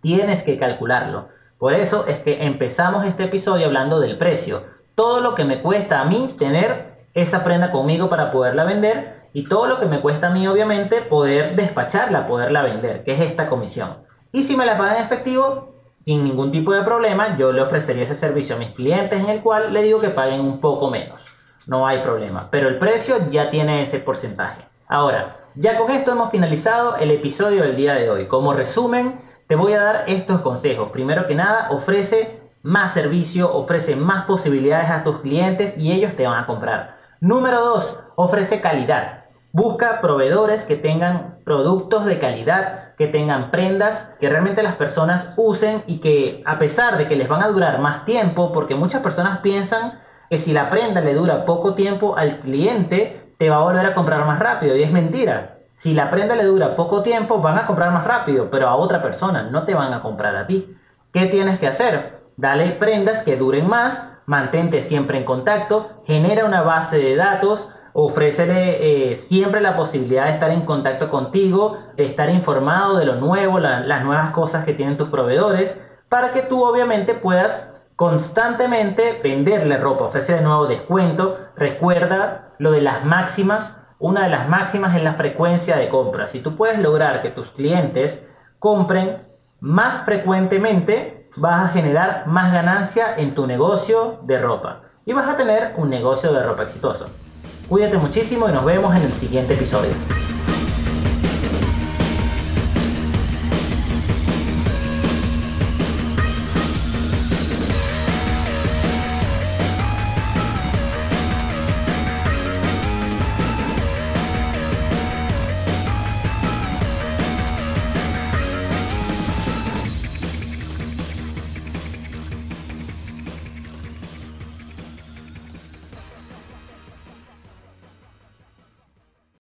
Tienes 0.00 0.42
que 0.42 0.58
calcularlo. 0.58 1.28
Por 1.58 1.74
eso 1.74 2.06
es 2.06 2.20
que 2.20 2.44
empezamos 2.44 3.04
este 3.04 3.24
episodio 3.24 3.66
hablando 3.66 4.00
del 4.00 4.16
precio. 4.16 4.64
Todo 4.94 5.20
lo 5.20 5.34
que 5.34 5.44
me 5.44 5.60
cuesta 5.60 6.00
a 6.00 6.04
mí 6.04 6.36
tener 6.38 7.06
esa 7.14 7.42
prenda 7.44 7.70
conmigo 7.70 8.08
para 8.08 8.30
poderla 8.30 8.64
vender 8.64 9.28
y 9.32 9.48
todo 9.48 9.66
lo 9.66 9.80
que 9.80 9.86
me 9.86 10.00
cuesta 10.00 10.28
a 10.28 10.30
mí 10.30 10.46
obviamente 10.46 11.02
poder 11.02 11.56
despacharla, 11.56 12.26
poderla 12.26 12.62
vender, 12.62 13.04
que 13.04 13.12
es 13.12 13.20
esta 13.20 13.48
comisión. 13.48 13.98
Y 14.32 14.44
si 14.44 14.56
me 14.56 14.66
la 14.66 14.78
pagan 14.78 14.96
en 14.96 15.02
efectivo, 15.02 15.74
sin 16.08 16.24
ningún 16.24 16.50
tipo 16.50 16.72
de 16.72 16.84
problema, 16.84 17.36
yo 17.36 17.52
le 17.52 17.60
ofrecería 17.60 18.04
ese 18.04 18.14
servicio 18.14 18.56
a 18.56 18.58
mis 18.58 18.70
clientes 18.70 19.22
en 19.22 19.28
el 19.28 19.42
cual 19.42 19.74
le 19.74 19.82
digo 19.82 20.00
que 20.00 20.08
paguen 20.08 20.40
un 20.40 20.58
poco 20.58 20.90
menos. 20.90 21.20
No 21.66 21.86
hay 21.86 21.98
problema, 21.98 22.48
pero 22.50 22.66
el 22.66 22.78
precio 22.78 23.30
ya 23.30 23.50
tiene 23.50 23.82
ese 23.82 23.98
porcentaje. 23.98 24.64
Ahora, 24.88 25.36
ya 25.54 25.76
con 25.76 25.90
esto 25.90 26.12
hemos 26.12 26.30
finalizado 26.30 26.96
el 26.96 27.10
episodio 27.10 27.62
del 27.62 27.76
día 27.76 27.92
de 27.92 28.08
hoy. 28.08 28.26
Como 28.26 28.54
resumen, 28.54 29.20
te 29.48 29.54
voy 29.54 29.74
a 29.74 29.82
dar 29.82 30.04
estos 30.06 30.40
consejos. 30.40 30.88
Primero 30.92 31.26
que 31.26 31.34
nada, 31.34 31.68
ofrece 31.72 32.40
más 32.62 32.94
servicio, 32.94 33.52
ofrece 33.52 33.94
más 33.94 34.24
posibilidades 34.24 34.88
a 34.88 35.04
tus 35.04 35.18
clientes 35.18 35.76
y 35.76 35.92
ellos 35.92 36.16
te 36.16 36.26
van 36.26 36.42
a 36.42 36.46
comprar. 36.46 36.96
Número 37.20 37.60
2, 37.60 37.98
ofrece 38.16 38.62
calidad. 38.62 39.17
Busca 39.52 40.00
proveedores 40.02 40.64
que 40.64 40.76
tengan 40.76 41.38
productos 41.44 42.04
de 42.04 42.18
calidad, 42.18 42.94
que 42.96 43.06
tengan 43.06 43.50
prendas 43.50 44.06
que 44.20 44.28
realmente 44.28 44.62
las 44.62 44.74
personas 44.74 45.30
usen 45.36 45.82
y 45.86 46.00
que 46.00 46.42
a 46.44 46.58
pesar 46.58 46.98
de 46.98 47.08
que 47.08 47.16
les 47.16 47.28
van 47.28 47.42
a 47.42 47.48
durar 47.48 47.80
más 47.80 48.04
tiempo, 48.04 48.52
porque 48.52 48.74
muchas 48.74 49.00
personas 49.00 49.38
piensan 49.38 50.00
que 50.28 50.36
si 50.36 50.52
la 50.52 50.68
prenda 50.68 51.00
le 51.00 51.14
dura 51.14 51.46
poco 51.46 51.74
tiempo 51.74 52.16
al 52.16 52.40
cliente, 52.40 53.32
te 53.38 53.48
va 53.48 53.56
a 53.56 53.62
volver 53.62 53.86
a 53.86 53.94
comprar 53.94 54.26
más 54.26 54.38
rápido 54.38 54.76
y 54.76 54.82
es 54.82 54.92
mentira. 54.92 55.60
Si 55.72 55.94
la 55.94 56.10
prenda 56.10 56.34
le 56.34 56.44
dura 56.44 56.76
poco 56.76 57.02
tiempo, 57.02 57.40
van 57.40 57.56
a 57.56 57.66
comprar 57.66 57.90
más 57.92 58.04
rápido, 58.04 58.50
pero 58.50 58.68
a 58.68 58.76
otra 58.76 59.00
persona, 59.00 59.44
no 59.44 59.62
te 59.62 59.74
van 59.74 59.94
a 59.94 60.02
comprar 60.02 60.36
a 60.36 60.46
ti. 60.46 60.76
¿Qué 61.12 61.26
tienes 61.26 61.58
que 61.58 61.68
hacer? 61.68 62.18
Dale 62.36 62.72
prendas 62.72 63.22
que 63.22 63.36
duren 63.36 63.66
más, 63.66 64.02
mantente 64.26 64.82
siempre 64.82 65.16
en 65.16 65.24
contacto, 65.24 66.02
genera 66.04 66.44
una 66.44 66.62
base 66.62 66.98
de 66.98 67.16
datos, 67.16 67.70
ofrécele 67.92 69.12
eh, 69.12 69.16
siempre 69.16 69.60
la 69.60 69.76
posibilidad 69.76 70.26
de 70.26 70.32
estar 70.32 70.50
en 70.50 70.62
contacto 70.62 71.10
contigo, 71.10 71.78
estar 71.96 72.30
informado 72.30 72.98
de 72.98 73.06
lo 73.06 73.16
nuevo, 73.16 73.58
las 73.58 74.04
nuevas 74.04 74.30
cosas 74.32 74.64
que 74.64 74.74
tienen 74.74 74.96
tus 74.96 75.08
proveedores, 75.08 75.80
para 76.08 76.32
que 76.32 76.42
tú 76.42 76.64
obviamente 76.64 77.14
puedas 77.14 77.68
constantemente 77.96 79.20
venderle 79.22 79.76
ropa, 79.76 80.04
ofrecerle 80.04 80.42
nuevo 80.42 80.66
descuento. 80.66 81.38
Recuerda 81.56 82.54
lo 82.58 82.70
de 82.70 82.80
las 82.80 83.04
máximas, 83.04 83.74
una 83.98 84.22
de 84.24 84.30
las 84.30 84.48
máximas 84.48 84.94
es 84.94 85.02
la 85.02 85.14
frecuencia 85.14 85.76
de 85.76 85.88
compra. 85.88 86.26
Si 86.26 86.40
tú 86.40 86.56
puedes 86.56 86.78
lograr 86.78 87.22
que 87.22 87.30
tus 87.30 87.50
clientes 87.50 88.24
compren 88.58 89.26
más 89.60 90.04
frecuentemente, 90.04 91.28
vas 91.36 91.64
a 91.64 91.68
generar 91.68 92.26
más 92.26 92.52
ganancia 92.52 93.14
en 93.16 93.34
tu 93.34 93.46
negocio 93.46 94.20
de 94.22 94.40
ropa 94.40 94.82
y 95.04 95.12
vas 95.12 95.28
a 95.28 95.36
tener 95.36 95.74
un 95.76 95.90
negocio 95.90 96.32
de 96.32 96.42
ropa 96.42 96.62
exitoso. 96.62 97.06
Cuídate 97.68 97.98
muchísimo 97.98 98.48
y 98.48 98.52
nos 98.52 98.64
vemos 98.64 98.96
en 98.96 99.02
el 99.02 99.12
siguiente 99.12 99.52
episodio. 99.52 99.90